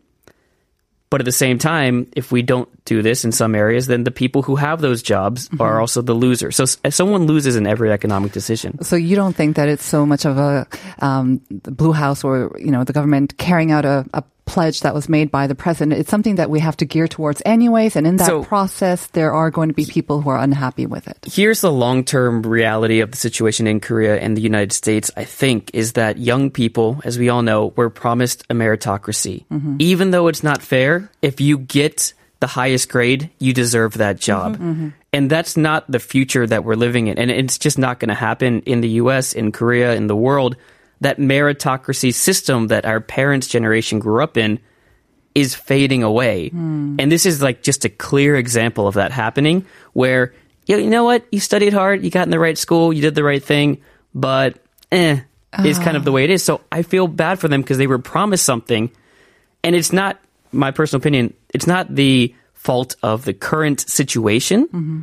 But 1.12 1.20
at 1.22 1.26
the 1.26 1.32
same 1.34 1.60
time, 1.60 2.08
if 2.16 2.32
we 2.32 2.42
don't 2.42 2.70
do 2.86 3.02
this 3.04 3.26
in 3.26 3.32
some 3.34 3.54
areas, 3.54 3.86
then 3.88 4.06
the 4.06 4.12
people 4.12 4.42
who 4.42 4.56
have 4.56 4.80
those 4.80 5.04
jobs 5.04 5.50
are 5.60 5.82
also 5.82 6.02
the 6.02 6.14
losers. 6.16 6.56
So 6.56 6.64
s- 6.64 6.78
someone 6.96 7.28
loses 7.28 7.56
in 7.58 7.68
every 7.68 7.92
economic 7.92 8.32
decision. 8.32 8.82
So 8.82 8.96
you 8.96 9.18
don't 9.18 9.36
think 9.36 9.58
that 9.58 9.68
it's 9.68 9.84
so 9.84 10.06
much 10.06 10.26
of 10.26 10.38
a 10.38 10.66
um, 11.00 11.42
the 11.52 11.72
Blue 11.72 11.92
House 11.92 12.24
or 12.24 12.56
you 12.58 12.72
know 12.72 12.84
the 12.86 12.94
government 12.94 13.38
carrying 13.38 13.72
out 13.72 13.84
a, 13.86 14.06
a 14.14 14.24
pledge 14.52 14.82
that 14.82 14.94
was 14.94 15.08
made 15.08 15.32
by 15.32 15.48
the 15.48 15.56
president? 15.56 16.00
It's 16.00 16.10
something 16.10 16.36
that 16.36 16.50
we 16.50 16.60
have 16.60 16.78
to 16.78 16.86
gear 16.86 17.08
towards 17.08 17.42
anyways, 17.46 17.96
and 17.96 18.06
in 18.06 18.18
that 18.18 18.28
So- 18.28 18.44
process, 18.44 19.08
there 19.08 19.34
are 19.34 19.50
going 19.50 19.70
to 19.70 19.74
be 19.74 19.86
people 19.86 20.22
who 20.22 20.30
are 20.30 20.38
unhappy 20.38 20.86
with 20.86 21.08
it. 21.08 21.18
Here's 21.26 21.62
the 21.62 21.72
long 21.72 22.04
term 22.04 22.42
reality 22.44 23.00
of 23.00 23.12
the 23.12 23.18
situation 23.18 23.68
in 23.68 23.80
Korea 23.80 24.20
and 24.20 24.36
the 24.36 24.42
United 24.42 24.74
States, 24.74 25.10
I 25.16 25.24
think, 25.24 25.72
is 25.74 25.94
that 25.94 26.18
young 26.18 26.52
people, 26.52 27.02
as 27.06 27.18
we 27.18 27.30
all 27.30 27.42
know, 27.42 27.74
were 27.76 27.90
promised 27.90 28.44
a 28.50 28.54
meritocracy. 28.54 29.46
Mm-hmm. 29.52 29.78
Even 29.80 30.12
though 30.12 30.28
it's 30.28 30.44
not 30.44 30.62
fair, 30.62 31.10
if 31.22 31.40
you 31.40 31.58
get 31.58 32.14
the 32.42 32.48
highest 32.48 32.90
grade, 32.90 33.30
you 33.40 33.54
deserve 33.54 33.94
that 33.94 34.18
mm-hmm. 34.18 34.26
job. 34.26 34.58
Mm-hmm. 34.58 34.90
And 35.14 35.30
that's 35.30 35.56
not 35.56 35.90
the 35.90 36.00
future 36.00 36.46
that 36.46 36.64
we're 36.64 36.76
living 36.76 37.08
in. 37.08 37.18
And 37.18 37.32
it's 37.32 37.58
just 37.58 37.78
not 37.78 38.00
going 38.00 38.10
to 38.10 38.16
happen 38.16 38.62
in 38.62 38.82
the 38.82 38.90
US, 39.02 39.34
in 39.34 39.52
Korea, 39.52 39.96
in 39.96 40.08
the 40.08 40.16
world. 40.16 40.58
That 41.02 41.18
meritocracy 41.18 42.14
system 42.14 42.68
that 42.68 42.86
our 42.86 43.02
parents' 43.02 43.48
generation 43.48 44.00
grew 44.00 44.24
up 44.24 44.38
in 44.38 44.60
is 45.34 45.56
fading 45.56 46.04
away. 46.04 46.50
Hmm. 46.50 46.98
And 47.00 47.12
this 47.12 47.26
is 47.26 47.42
like 47.42 47.64
just 47.64 47.86
a 47.86 47.90
clear 47.90 48.36
example 48.36 48.88
of 48.88 48.96
that 48.96 49.12
happening 49.12 49.66
where, 49.94 50.34
you 50.66 50.90
know 50.90 51.04
what? 51.04 51.26
You 51.32 51.40
studied 51.40 51.74
hard, 51.74 52.04
you 52.04 52.12
got 52.12 52.28
in 52.28 52.32
the 52.32 52.40
right 52.40 52.58
school, 52.58 52.94
you 52.94 53.02
did 53.02 53.16
the 53.16 53.24
right 53.24 53.44
thing, 53.44 53.82
but 54.14 54.58
eh, 54.92 55.22
is 55.66 55.80
kind 55.80 55.98
of 55.98 56.06
the 56.06 56.12
ah. 56.12 56.16
way 56.16 56.24
it 56.24 56.30
is. 56.30 56.44
So 56.44 56.62
I 56.72 56.84
feel 56.84 57.08
bad 57.08 57.40
for 57.40 57.48
them 57.48 57.62
because 57.62 57.78
they 57.78 57.88
were 57.88 58.00
promised 58.00 58.46
something. 58.46 58.92
And 59.64 59.76
it's 59.76 59.94
not, 59.94 60.20
my 60.52 60.72
personal 60.72 61.02
opinion, 61.02 61.34
it's 61.54 61.68
not 61.68 61.94
the 61.94 62.36
fault 62.54 62.96
of 63.02 63.26
the 63.26 63.34
current 63.34 63.80
situation. 63.80 64.68
Mm-hmm. 64.68 65.02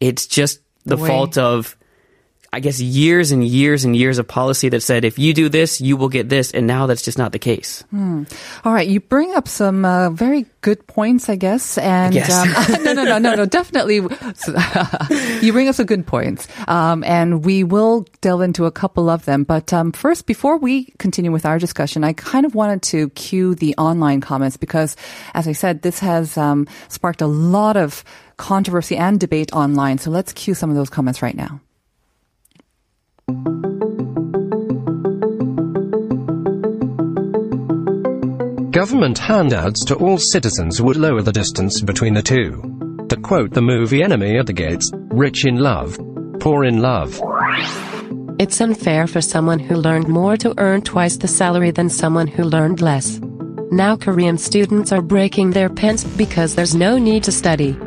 It's 0.00 0.26
just 0.26 0.60
the, 0.84 0.96
The 0.96 1.06
fault 1.06 1.38
of, 1.38 1.76
I 2.54 2.60
guess, 2.60 2.78
years 2.78 3.32
and 3.32 3.42
years 3.42 3.86
and 3.86 3.96
years 3.96 4.18
of 4.18 4.28
policy 4.28 4.68
that 4.68 4.82
said, 4.82 5.06
if 5.06 5.18
you 5.18 5.32
do 5.32 5.48
this, 5.48 5.80
you 5.80 5.96
will 5.96 6.10
get 6.10 6.28
this. 6.28 6.50
And 6.50 6.66
now 6.66 6.84
that's 6.84 7.00
just 7.00 7.16
not 7.16 7.32
the 7.32 7.38
case. 7.38 7.82
All 8.62 8.74
right, 8.74 8.86
you 8.86 9.00
bring 9.00 9.32
up 9.34 9.48
some 9.48 9.86
uh, 9.86 10.10
very 10.10 10.44
good 10.60 10.86
points, 10.86 11.30
I 11.30 11.36
guess. 11.36 11.78
And 11.78 12.12
guess. 12.12 12.30
Um, 12.30 12.84
no, 12.84 12.92
no, 12.92 13.04
no, 13.04 13.18
no, 13.18 13.34
no, 13.36 13.46
definitely. 13.46 13.96
you 15.40 15.52
bring 15.52 15.68
up 15.68 15.76
some 15.76 15.86
good 15.86 16.06
points, 16.06 16.46
um, 16.68 17.02
and 17.04 17.42
we 17.42 17.64
will 17.64 18.06
delve 18.20 18.42
into 18.42 18.66
a 18.66 18.70
couple 18.70 19.08
of 19.08 19.24
them. 19.24 19.44
But 19.44 19.72
um, 19.72 19.90
first, 19.90 20.26
before 20.26 20.58
we 20.58 20.92
continue 20.98 21.32
with 21.32 21.46
our 21.46 21.58
discussion, 21.58 22.04
I 22.04 22.12
kind 22.12 22.44
of 22.44 22.54
wanted 22.54 22.82
to 22.82 23.08
cue 23.10 23.54
the 23.54 23.74
online 23.78 24.20
comments 24.20 24.58
because, 24.58 24.94
as 25.32 25.48
I 25.48 25.52
said, 25.52 25.80
this 25.80 26.00
has 26.00 26.36
um, 26.36 26.68
sparked 26.88 27.22
a 27.22 27.26
lot 27.26 27.78
of 27.78 28.04
controversy 28.36 28.96
and 28.98 29.18
debate 29.18 29.54
online. 29.54 29.96
So 29.96 30.10
let's 30.10 30.34
cue 30.34 30.52
some 30.52 30.68
of 30.68 30.76
those 30.76 30.90
comments 30.90 31.22
right 31.22 31.34
now. 31.34 31.62
Government 38.72 39.18
handouts 39.18 39.84
to 39.84 39.94
all 39.96 40.18
citizens 40.18 40.80
would 40.80 40.96
lower 40.96 41.22
the 41.22 41.30
distance 41.30 41.80
between 41.80 42.14
the 42.14 42.22
two. 42.22 43.06
To 43.10 43.16
quote 43.16 43.52
the 43.52 43.60
movie 43.60 44.02
Enemy 44.02 44.38
at 44.38 44.46
the 44.46 44.52
Gates, 44.52 44.90
rich 44.94 45.44
in 45.44 45.58
love, 45.58 45.98
poor 46.40 46.64
in 46.64 46.80
love. 46.80 47.20
It's 48.38 48.60
unfair 48.60 49.06
for 49.06 49.20
someone 49.20 49.58
who 49.58 49.76
learned 49.76 50.08
more 50.08 50.36
to 50.38 50.54
earn 50.58 50.82
twice 50.82 51.16
the 51.18 51.28
salary 51.28 51.70
than 51.70 51.90
someone 51.90 52.26
who 52.26 52.44
learned 52.44 52.80
less. 52.80 53.20
Now 53.70 53.94
Korean 53.96 54.38
students 54.38 54.90
are 54.90 55.02
breaking 55.02 55.50
their 55.50 55.68
pants 55.68 56.02
because 56.04 56.54
there's 56.54 56.74
no 56.74 56.98
need 56.98 57.24
to 57.24 57.32
study. 57.32 57.78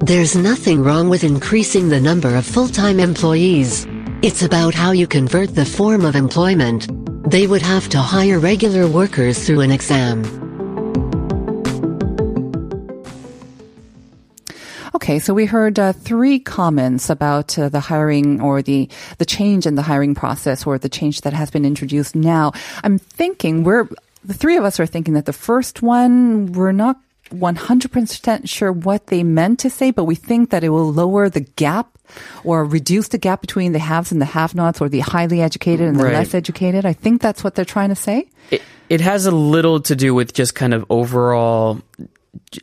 There's 0.00 0.34
nothing 0.34 0.82
wrong 0.82 1.08
with 1.08 1.24
increasing 1.24 1.88
the 1.88 2.00
number 2.00 2.34
of 2.34 2.46
full-time 2.46 2.98
employees. 2.98 3.86
It's 4.20 4.42
about 4.42 4.74
how 4.74 4.90
you 4.90 5.06
convert 5.06 5.54
the 5.54 5.64
form 5.64 6.04
of 6.04 6.16
employment. 6.16 6.90
They 7.30 7.46
would 7.46 7.62
have 7.62 7.88
to 7.90 7.98
hire 7.98 8.40
regular 8.40 8.88
workers 8.88 9.46
through 9.46 9.60
an 9.60 9.70
exam. 9.70 10.24
Okay, 14.96 15.20
so 15.20 15.32
we 15.32 15.46
heard 15.46 15.78
uh, 15.78 15.92
three 15.92 16.40
comments 16.40 17.10
about 17.10 17.56
uh, 17.56 17.68
the 17.68 17.78
hiring 17.78 18.40
or 18.40 18.60
the 18.60 18.88
the 19.18 19.24
change 19.24 19.66
in 19.66 19.76
the 19.76 19.82
hiring 19.82 20.16
process 20.16 20.66
or 20.66 20.78
the 20.78 20.88
change 20.88 21.20
that 21.20 21.32
has 21.32 21.52
been 21.52 21.64
introduced 21.64 22.16
now. 22.16 22.50
I'm 22.82 22.98
thinking 22.98 23.62
we're 23.62 23.88
the 24.24 24.34
three 24.34 24.56
of 24.56 24.64
us 24.64 24.80
are 24.80 24.86
thinking 24.86 25.14
that 25.14 25.26
the 25.26 25.32
first 25.32 25.80
one 25.80 26.50
we're 26.54 26.72
not 26.72 26.98
100% 27.30 28.48
sure 28.48 28.72
what 28.72 29.08
they 29.08 29.22
meant 29.22 29.60
to 29.60 29.70
say, 29.70 29.92
but 29.92 30.04
we 30.04 30.16
think 30.16 30.50
that 30.50 30.64
it 30.64 30.70
will 30.70 30.92
lower 30.92 31.28
the 31.28 31.40
gap 31.40 31.97
or 32.44 32.64
reduce 32.64 33.08
the 33.08 33.18
gap 33.18 33.40
between 33.40 33.72
the 33.72 33.78
haves 33.78 34.12
and 34.12 34.20
the 34.20 34.26
have-nots 34.26 34.80
or 34.80 34.88
the 34.88 35.00
highly 35.00 35.40
educated 35.40 35.88
and 35.88 35.98
the 35.98 36.04
Right. 36.04 36.14
less 36.14 36.34
educated. 36.34 36.86
I 36.86 36.92
think 36.92 37.20
that's 37.20 37.42
what 37.44 37.54
they're 37.54 37.64
trying 37.64 37.90
to 37.90 37.94
say. 37.96 38.28
It, 38.50 38.62
it 38.88 39.00
has 39.00 39.26
a 39.26 39.30
little 39.30 39.80
to 39.80 39.96
do 39.96 40.14
with 40.14 40.32
just 40.32 40.54
kind 40.54 40.72
of 40.74 40.84
overall 40.90 41.80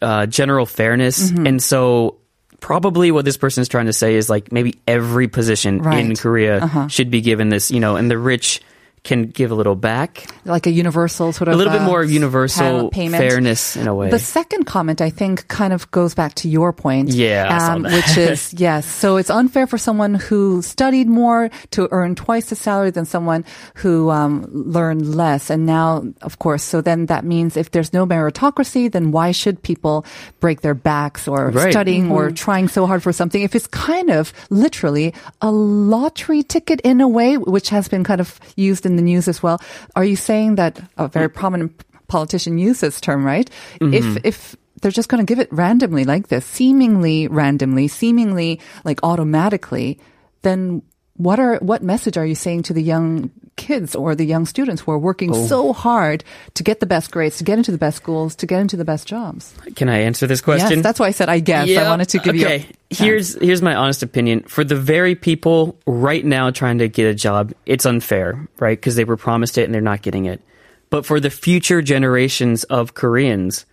uh, 0.01 0.25
general 0.25 0.65
fairness. 0.65 1.31
Mm-hmm. 1.31 1.47
And 1.47 1.63
so, 1.63 2.17
probably 2.59 3.11
what 3.11 3.25
this 3.25 3.37
person 3.37 3.61
is 3.61 3.67
trying 3.67 3.85
to 3.85 3.93
say 3.93 4.15
is 4.15 4.29
like 4.29 4.51
maybe 4.51 4.79
every 4.87 5.27
position 5.27 5.75
in 5.75 5.81
Right. 5.83 6.05
Uh-huh. 6.05 6.15
Korea 6.19 6.87
should 6.89 7.11
be 7.11 7.21
given 7.21 7.49
this, 7.49 7.69
you 7.69 7.79
know, 7.79 7.95
and 7.95 8.09
the 8.09 8.17
rich 8.17 8.61
can 9.05 9.27
give 9.31 9.51
a 9.51 9.55
little 9.55 9.75
back. 9.77 10.27
Like 10.43 10.67
a 10.67 10.71
universal 10.71 11.31
sort 11.31 11.47
of 11.47 11.53
A 11.53 11.57
little 11.57 11.71
bit 11.71 11.81
uh, 11.81 11.85
more 11.85 12.03
universal 12.03 12.89
payment. 12.89 13.23
fairness 13.23 13.77
in 13.77 13.87
a 13.87 13.95
way. 13.95 14.09
The 14.09 14.19
second 14.19 14.65
comment, 14.65 14.99
I 14.99 15.09
think, 15.09 15.47
kind 15.47 15.71
of 15.71 15.89
goes 15.91 16.13
back 16.13 16.33
to 16.43 16.49
your 16.49 16.73
point. 16.73 17.09
Yeah, 17.09 17.47
that. 17.77 17.81
which 17.93 18.17
is, 18.29 18.53
yes. 18.57 18.85
So 18.85 19.15
it's 19.17 19.29
unfair 19.29 19.67
for 19.67 19.77
someone 19.77 20.15
who 20.15 20.61
studied 20.61 21.07
more 21.07 21.49
to 21.71 21.87
earn 21.91 22.15
twice 22.15 22.49
the 22.49 22.55
salary 22.57 22.89
than 22.91 23.05
someone 23.05 23.45
who 23.75 24.09
um, 24.09 24.49
learned 24.51 25.15
less. 25.15 25.49
And 25.49 25.65
now, 25.65 26.03
of 26.21 26.39
course, 26.39 26.63
so 26.63 26.81
then 26.81 27.05
that 27.05 27.23
means 27.23 27.55
if 27.55 27.71
there's 27.71 27.93
no 27.93 28.05
meritocracy, 28.05 28.91
then 28.91 29.11
why 29.11 29.31
should 29.31 29.61
people 29.61 30.03
break 30.41 30.61
their 30.61 30.73
backs 30.75 31.27
or 31.27 31.49
Right. 31.55 31.71
studying 31.71 32.11
or 32.11 32.31
trying 32.31 32.67
so 32.67 32.85
hard 32.87 33.03
for 33.03 33.13
something 33.13 33.41
if 33.43 33.55
it's 33.55 33.67
kind 33.67 34.09
of 34.09 34.33
literally 34.49 35.13
a 35.41 35.51
lottery 35.51 36.41
ticket 36.43 36.81
in 36.81 37.01
a 37.01 37.07
way, 37.07 37.37
which 37.37 37.69
has 37.69 37.87
been 37.87 38.03
kind 38.03 38.19
of 38.19 38.39
used 38.55 38.85
in 38.85 38.94
the 38.95 39.01
news 39.01 39.27
as 39.27 39.41
well. 39.41 39.61
Are 39.95 40.05
you 40.05 40.15
saying 40.15 40.55
that 40.55 40.79
a 40.97 41.07
very 41.07 41.29
prominent 41.29 41.83
politician 42.07 42.57
used 42.57 42.81
this 42.81 43.01
term, 43.01 43.25
right? 43.25 43.49
If, 43.81 44.03
mm-hmm. 44.03 44.17
if, 44.23 44.55
they're 44.81 44.91
just 44.91 45.09
going 45.09 45.25
to 45.25 45.29
give 45.29 45.39
it 45.39 45.51
randomly 45.51 46.03
like 46.03 46.27
this, 46.27 46.45
seemingly 46.45 47.27
randomly, 47.27 47.87
seemingly 47.87 48.59
like 48.83 48.99
automatically, 49.03 49.99
then 50.41 50.83
what 51.17 51.39
are 51.39 51.57
what 51.57 51.81
message 51.81 52.17
are 52.17 52.25
you 52.25 52.35
saying 52.35 52.63
to 52.63 52.73
the 52.73 52.83
young 52.83 53.31
kids 53.55 53.95
or 53.95 54.15
the 54.15 54.25
young 54.25 54.45
students 54.45 54.81
who 54.81 54.91
are 54.91 54.99
working 54.99 55.33
oh. 55.33 55.47
so 55.47 55.71
hard 55.71 56.23
to 56.55 56.63
get 56.63 56.81
the 56.81 56.85
best 56.85 57.09
grades, 57.11 57.37
to 57.37 57.43
get 57.43 57.57
into 57.57 57.71
the 57.71 57.77
best 57.77 57.97
schools, 57.97 58.35
to 58.35 58.45
get 58.45 58.59
into 58.59 58.75
the 58.75 58.85
best 58.85 59.07
jobs? 59.07 59.53
can 59.75 59.87
I 59.87 59.99
answer 59.99 60.27
this 60.27 60.41
question? 60.41 60.79
Yes, 60.79 60.83
that's 60.83 60.99
why 60.99 61.07
I 61.07 61.11
said 61.11 61.29
I 61.29 61.39
guess. 61.39 61.69
I 61.75 61.89
wanted 61.89 62.09
to 62.09 62.19
give 62.19 62.35
okay. 62.35 62.59
you. 62.59 62.65
Here's 62.97 63.35
here's 63.35 63.61
my 63.61 63.75
honest 63.75 64.03
opinion. 64.03 64.43
For 64.43 64.63
the 64.63 64.75
very 64.75 65.15
people 65.15 65.77
right 65.85 66.23
now 66.23 66.51
trying 66.51 66.79
to 66.79 66.87
get 66.87 67.07
a 67.07 67.15
job, 67.15 67.53
it's 67.65 67.85
unfair, 67.85 68.47
right? 68.59 68.77
Because 68.77 68.95
they 68.95 69.03
were 69.03 69.17
promised 69.17 69.57
it 69.57 69.63
and 69.63 69.73
they're 69.73 69.81
not 69.81 70.01
getting 70.01 70.25
it. 70.25 70.41
But 70.89 71.05
for 71.05 71.19
the 71.19 71.29
future 71.29 71.81
generations 71.81 72.63
of 72.65 72.93
Koreans, 72.93 73.65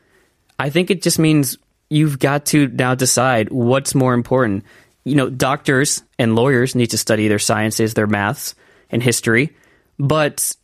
I 0.59 0.71
think 0.71 0.91
it 0.91 1.03
just 1.03 1.19
means 1.19 1.59
you've 1.91 2.19
got 2.19 2.47
to 2.47 2.69
now 2.69 2.95
decide 2.95 3.51
what's 3.51 3.95
more 3.95 4.15
important. 4.15 4.65
You 5.05 5.17
know, 5.17 5.31
doctors 5.31 6.03
and 6.19 6.35
lawyers 6.35 6.75
need 6.75 6.89
to 6.89 6.99
study 6.99 7.29
their 7.29 7.39
sciences, 7.39 7.95
their 7.95 8.07
maths, 8.07 8.55
and 8.91 9.03
history. 9.03 9.55
But 9.99 10.55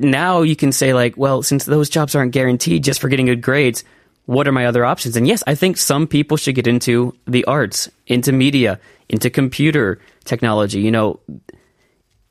now 0.00 0.42
you 0.42 0.56
can 0.56 0.72
say 0.72 0.94
like, 0.94 1.16
well, 1.16 1.42
since 1.42 1.64
those 1.64 1.88
jobs 1.88 2.14
aren't 2.14 2.32
guaranteed 2.32 2.84
just 2.84 3.00
for 3.00 3.08
getting 3.08 3.26
good 3.26 3.42
grades, 3.42 3.84
what 4.26 4.46
are 4.46 4.52
my 4.52 4.66
other 4.66 4.84
options? 4.84 5.16
And 5.16 5.26
yes, 5.26 5.42
I 5.46 5.54
think 5.54 5.76
some 5.76 6.06
people 6.06 6.36
should 6.36 6.54
get 6.54 6.66
into 6.66 7.14
the 7.26 7.44
arts, 7.44 7.90
into 8.06 8.32
media, 8.32 8.78
into 9.08 9.30
computer 9.30 10.00
technology. 10.24 10.80
You 10.80 10.90
know, 10.90 11.20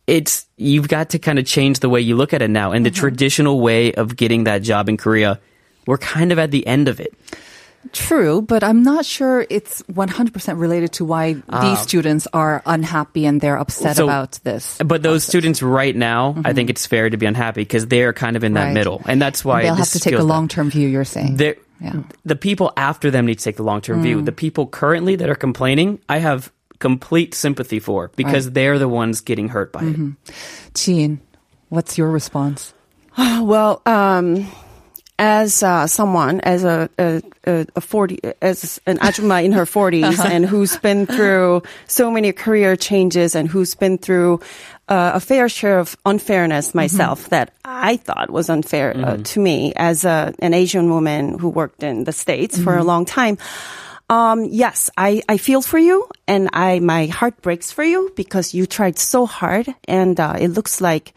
it's 0.07 0.45
you've 0.57 0.87
got 0.87 1.09
to 1.11 1.19
kind 1.19 1.39
of 1.39 1.45
change 1.45 1.79
the 1.79 1.89
way 1.89 2.01
you 2.01 2.15
look 2.15 2.33
at 2.33 2.41
it 2.41 2.49
now. 2.49 2.71
And 2.71 2.85
the 2.85 2.89
mm-hmm. 2.89 2.99
traditional 2.99 3.59
way 3.59 3.93
of 3.93 4.15
getting 4.15 4.45
that 4.45 4.61
job 4.61 4.89
in 4.89 4.97
Korea, 4.97 5.39
we're 5.85 5.97
kind 5.97 6.31
of 6.31 6.39
at 6.39 6.51
the 6.51 6.65
end 6.65 6.87
of 6.87 6.99
it. 6.99 7.13
True, 7.93 8.43
but 8.43 8.63
I'm 8.63 8.83
not 8.83 9.05
sure 9.05 9.45
it's 9.49 9.81
100% 9.83 10.59
related 10.59 10.93
to 10.93 11.05
why 11.05 11.33
these 11.33 11.43
um, 11.49 11.75
students 11.77 12.27
are 12.31 12.61
unhappy 12.67 13.25
and 13.25 13.41
they're 13.41 13.57
upset 13.57 13.95
So- 13.95 14.03
about 14.03 14.39
this. 14.43 14.77
But 14.85 15.01
those 15.01 15.23
students 15.23 15.63
right 15.63 15.95
now, 15.95 16.29
I 16.29 16.33
mm-hmm. 16.33 16.55
think 16.55 16.69
it's 16.69 16.85
fair 16.85 17.09
to 17.09 17.17
be 17.17 17.25
unhappy 17.25 17.61
because 17.61 17.87
they're 17.87 18.13
kind 18.13 18.35
of 18.35 18.43
in 18.43 18.53
that 18.53 18.65
Right. 18.65 18.73
middle, 18.75 19.01
and 19.07 19.19
that's 19.19 19.43
why 19.43 19.63
They'll 19.63 19.73
have 19.73 19.89
to 19.89 19.99
take 19.99 20.13
a 20.13 20.23
long 20.23 20.47
term 20.47 20.69
view, 20.69 20.87
you're 20.87 21.03
saying. 21.05 21.37
They're- 21.81 21.91
Yeah. 21.93 22.03
The 22.25 22.35
people 22.35 22.71
after 22.77 23.09
them 23.11 23.25
need 23.25 23.39
to 23.39 23.43
take 23.43 23.57
the 23.57 23.63
long 23.63 23.81
term 23.81 24.01
view. 24.03 24.21
The 24.21 24.31
people 24.31 24.67
currently 24.67 25.15
that 25.15 25.29
are 25.29 25.35
complaining, 25.35 25.99
I 26.07 26.19
have 26.19 26.51
complete 26.79 27.33
sympathy 27.35 27.79
for 27.79 28.11
because 28.15 28.51
they're 28.51 28.79
the 28.79 28.87
ones 28.87 29.21
getting 29.21 29.49
hurt 29.49 29.71
by 29.71 29.81
it. 29.83 29.95
Jean, 30.75 31.19
what's 31.69 31.97
your 31.97 32.09
response? 32.11 32.73
Well, 33.17 33.81
um, 33.85 34.47
as 35.21 35.61
uh, 35.61 35.85
someone, 35.85 36.41
as 36.41 36.63
a, 36.63 36.89
a, 36.97 37.21
a, 37.75 37.79
40, 37.79 38.19
as 38.41 38.81
an 38.87 38.97
ajumma 38.97 39.45
in 39.45 39.51
her 39.51 39.65
40s 39.65 40.17
and 40.25 40.43
who's 40.43 40.77
been 40.77 41.05
through 41.05 41.61
so 41.85 42.09
many 42.09 42.33
career 42.33 42.75
changes 42.75 43.35
and 43.35 43.47
who's 43.47 43.75
been 43.75 43.99
through 43.99 44.39
uh, 44.89 45.11
a 45.13 45.19
fair 45.19 45.47
share 45.47 45.77
of 45.77 45.95
unfairness 46.07 46.73
myself 46.73 47.29
that 47.29 47.53
I 47.63 47.97
thought 47.97 48.31
was 48.31 48.49
unfair 48.49 48.97
uh, 48.97 49.17
to 49.17 49.39
me 49.39 49.73
as 49.75 50.05
a, 50.05 50.33
an 50.39 50.55
Asian 50.55 50.89
woman 50.89 51.37
who 51.37 51.49
worked 51.49 51.83
in 51.83 52.03
the 52.03 52.11
States 52.11 52.57
for 52.59 52.75
a 52.75 52.83
long 52.83 53.05
time. 53.05 53.37
Um, 54.09 54.45
yes, 54.45 54.89
I, 54.97 55.21
I 55.29 55.37
feel 55.37 55.61
for 55.61 55.77
you 55.77 56.09
and 56.27 56.49
I, 56.51 56.79
my 56.79 57.05
heart 57.05 57.43
breaks 57.43 57.71
for 57.71 57.83
you 57.83 58.11
because 58.15 58.55
you 58.55 58.65
tried 58.65 58.97
so 58.97 59.27
hard 59.27 59.67
and, 59.87 60.19
uh, 60.19 60.35
it 60.39 60.47
looks 60.47 60.81
like 60.81 61.13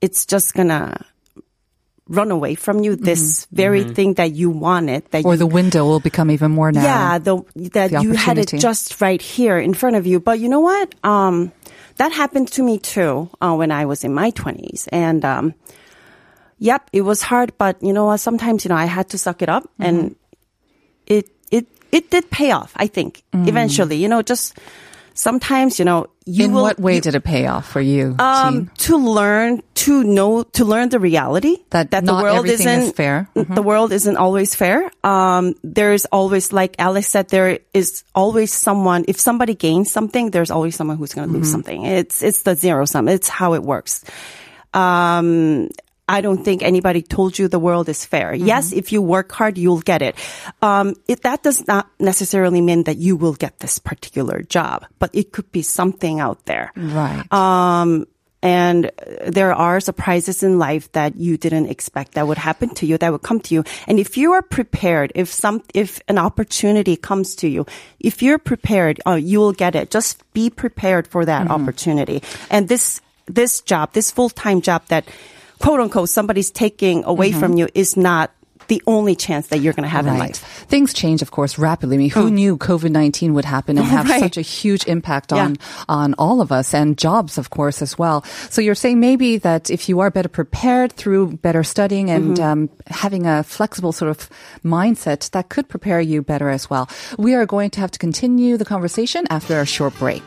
it's 0.00 0.24
just 0.24 0.54
gonna 0.54 1.04
run 2.10 2.30
away 2.34 2.58
from 2.58 2.82
you. 2.82 2.98
This 2.98 3.46
very 3.54 3.86
thing 3.86 4.14
that 4.18 4.34
you 4.34 4.50
wanted 4.50 5.06
that 5.14 5.24
Or 5.24 5.38
you 5.38 5.38
the 5.38 5.46
window 5.46 5.86
will 5.86 6.02
become 6.02 6.28
even 6.34 6.50
more 6.50 6.72
narrow. 6.74 6.84
yeah, 6.84 7.18
the, 7.22 7.38
that 7.70 7.94
The 7.94 8.02
you 8.02 8.12
had 8.18 8.36
it 8.36 8.50
just 8.58 9.00
right 9.00 9.22
here 9.22 9.56
in 9.62 9.72
front 9.78 9.94
of 9.94 10.06
you. 10.10 10.18
But 10.18 10.40
you 10.42 10.48
know 10.50 10.58
what? 10.60 10.90
Um, 11.06 11.52
that 12.02 12.10
happened 12.10 12.50
to 12.58 12.62
me 12.66 12.78
too 12.82 13.30
uh, 13.40 13.54
when 13.54 13.70
I 13.70 13.86
was 13.86 14.02
in 14.02 14.10
my 14.12 14.30
twenties, 14.34 14.88
and 14.90 15.22
um, 15.24 15.54
yep, 16.58 16.88
it 16.92 17.02
was 17.02 17.22
hard. 17.22 17.52
But 17.58 17.78
you 17.82 17.92
know 17.92 18.06
what? 18.06 18.18
Sometimes 18.18 18.64
you 18.64 18.70
know 18.70 18.76
I 18.76 18.86
had 18.90 19.08
to 19.10 19.18
suck 19.18 19.42
it 19.42 19.48
up, 19.48 19.62
Mm-hmm. 19.78 19.82
and 19.84 20.16
it 21.06 21.30
it 21.50 21.66
it 21.92 22.10
did 22.10 22.30
pay 22.30 22.50
off. 22.52 22.72
I 22.76 22.86
think 22.88 23.22
eventually, 23.32 23.96
you 23.96 24.08
know, 24.08 24.22
just 24.22 24.58
sometimes 25.20 25.78
you 25.78 25.84
know 25.84 26.08
you. 26.24 26.46
In 26.46 26.52
will. 26.52 26.62
what 26.62 26.80
way 26.80 26.94
you- 26.96 27.00
did 27.04 27.14
it 27.14 27.20
pay 27.24 27.46
off 27.46 27.68
for 27.68 27.80
you? 27.80 28.16
Um, 28.18 28.70
to 28.88 28.96
learn, 28.96 29.62
to 29.84 30.02
know, 30.04 30.44
to 30.56 30.64
learn 30.64 30.88
the 30.88 30.98
reality 30.98 31.58
That 31.70 31.90
that 31.92 32.04
the 32.04 32.14
world 32.14 32.46
isn't 32.48 32.66
is 32.66 32.92
fair. 32.96 33.28
Mm-hmm. 33.36 33.54
The 33.54 33.62
world 33.62 33.92
isn't 33.92 34.16
always 34.16 34.54
fair. 34.54 34.90
Um, 35.04 35.54
there's 35.62 36.06
always, 36.08 36.52
like 36.52 36.76
Alex 36.78 37.08
said, 37.08 37.28
there 37.28 37.58
is 37.74 38.04
always 38.14 38.52
someone. 38.52 39.04
If 39.08 39.20
somebody 39.20 39.54
gains 39.54 39.92
something, 39.92 40.30
there's 40.30 40.50
always 40.50 40.74
someone 40.74 40.96
who's 40.96 41.12
going 41.14 41.28
to 41.28 41.32
lose 41.34 41.46
Mm-hmm. 41.48 41.52
something. 41.52 41.84
It's 41.84 42.22
it's 42.22 42.42
the 42.42 42.54
zero 42.56 42.86
sum. 42.86 43.08
It's 43.08 43.28
how 43.28 43.54
it 43.54 43.62
works. 43.62 44.04
Um, 44.72 45.68
I 46.10 46.20
don't 46.20 46.42
think 46.42 46.66
anybody 46.66 47.02
told 47.06 47.38
you 47.38 47.46
the 47.46 47.62
world 47.62 47.86
is 47.88 48.02
fair. 48.04 48.34
Mm-hmm. 48.34 48.50
Yes, 48.50 48.74
if 48.74 48.90
you 48.90 48.98
work 48.98 49.30
hard, 49.30 49.54
you'll 49.54 49.80
get 49.86 50.02
it. 50.02 50.18
Um, 50.58 50.98
it. 51.06 51.22
That 51.22 51.46
does 51.46 51.62
not 51.70 51.86
necessarily 52.02 52.58
mean 52.60 52.82
that 52.90 52.98
you 52.98 53.14
will 53.14 53.38
get 53.38 53.62
this 53.62 53.78
particular 53.78 54.42
job, 54.42 54.84
but 54.98 55.14
it 55.14 55.30
could 55.30 55.46
be 55.54 55.62
something 55.62 56.18
out 56.18 56.42
there. 56.50 56.74
right. 56.74 57.22
Um, 57.30 58.10
and 58.42 58.88
there 59.28 59.52
are 59.52 59.84
surprises 59.84 60.40
in 60.42 60.56
life 60.58 60.88
that 60.96 61.12
you 61.14 61.36
didn't 61.36 61.68
expect 61.68 62.16
that 62.16 62.24
would 62.26 62.40
happen 62.40 62.72
to 62.80 62.88
you, 62.88 62.96
that 62.96 63.12
would 63.12 63.20
come 63.20 63.38
to 63.44 63.52
you. 63.54 63.64
And 63.86 64.00
if 64.00 64.16
you 64.16 64.32
are 64.32 64.40
prepared, 64.40 65.12
if 65.14 65.28
some, 65.28 65.60
if 65.76 66.00
an 66.08 66.16
opportunity 66.16 66.96
comes 66.96 67.36
to 67.44 67.48
you, 67.52 67.68
if 68.00 68.24
you're 68.24 68.40
prepared, 68.40 68.96
uh, 69.04 69.20
you 69.20 69.44
will 69.44 69.52
get 69.52 69.76
it. 69.76 69.92
Just 69.92 70.24
be 70.32 70.48
prepared 70.48 71.04
for 71.06 71.28
that 71.28 71.44
Mm-hmm. 71.44 71.52
opportunity. 71.52 72.22
And 72.48 72.64
this, 72.66 73.04
this 73.28 73.60
job, 73.60 73.92
this 73.92 74.10
full-time 74.10 74.64
job 74.64 74.88
that 74.88 75.04
quote 75.60 75.78
unquote 75.80 76.08
somebody's 76.08 76.50
taking 76.50 77.04
away 77.04 77.30
from 77.32 77.56
you 77.56 77.68
is 77.74 77.96
not 77.96 78.32
the 78.68 78.80
only 78.86 79.16
chance 79.16 79.48
that 79.48 79.58
you're 79.58 79.72
going 79.72 79.82
to 79.82 79.88
have 79.90 80.06
in 80.06 80.12
Mm-hmm. 80.12 80.20
Life. 80.30 80.38
Things 80.70 80.94
change, 80.94 81.22
of 81.22 81.32
course, 81.32 81.58
rapidly. 81.58 81.96
I 81.96 81.98
mean, 81.98 82.10
who 82.10 82.30
knew 82.30 82.56
COVID 82.56 82.90
nineteen 82.92 83.34
would 83.34 83.44
happen 83.44 83.76
and 83.78 83.86
have 83.96 84.08
Right. 84.08 84.20
such 84.22 84.36
a 84.36 84.42
huge 84.42 84.86
impact 84.86 85.32
Yeah. 85.32 85.42
on 85.44 85.56
on 85.88 86.14
all 86.18 86.40
of 86.40 86.52
us 86.52 86.72
and 86.72 86.96
jobs, 86.96 87.36
of 87.36 87.50
course, 87.50 87.82
as 87.82 87.98
well. 87.98 88.22
So 88.48 88.60
you're 88.62 88.76
saying 88.78 89.00
maybe 89.00 89.38
that 89.38 89.70
if 89.70 89.88
you 89.88 89.98
are 89.98 90.10
better 90.10 90.28
prepared 90.28 90.92
through 90.92 91.38
better 91.42 91.64
studying 91.64 92.10
and 92.10 92.36
Mm-hmm. 92.36 92.44
um, 92.44 92.70
having 92.86 93.26
a 93.26 93.42
flexible 93.42 93.90
sort 93.92 94.10
of 94.14 94.30
mindset, 94.64 95.28
that 95.32 95.48
could 95.48 95.66
prepare 95.68 96.00
you 96.00 96.22
better 96.22 96.48
as 96.48 96.70
well. 96.70 96.86
We 97.18 97.34
are 97.34 97.46
going 97.46 97.70
to 97.70 97.80
have 97.80 97.90
to 97.90 97.98
continue 97.98 98.56
the 98.56 98.64
conversation 98.64 99.26
after 99.30 99.58
a 99.58 99.66
short 99.66 99.98
break. 99.98 100.22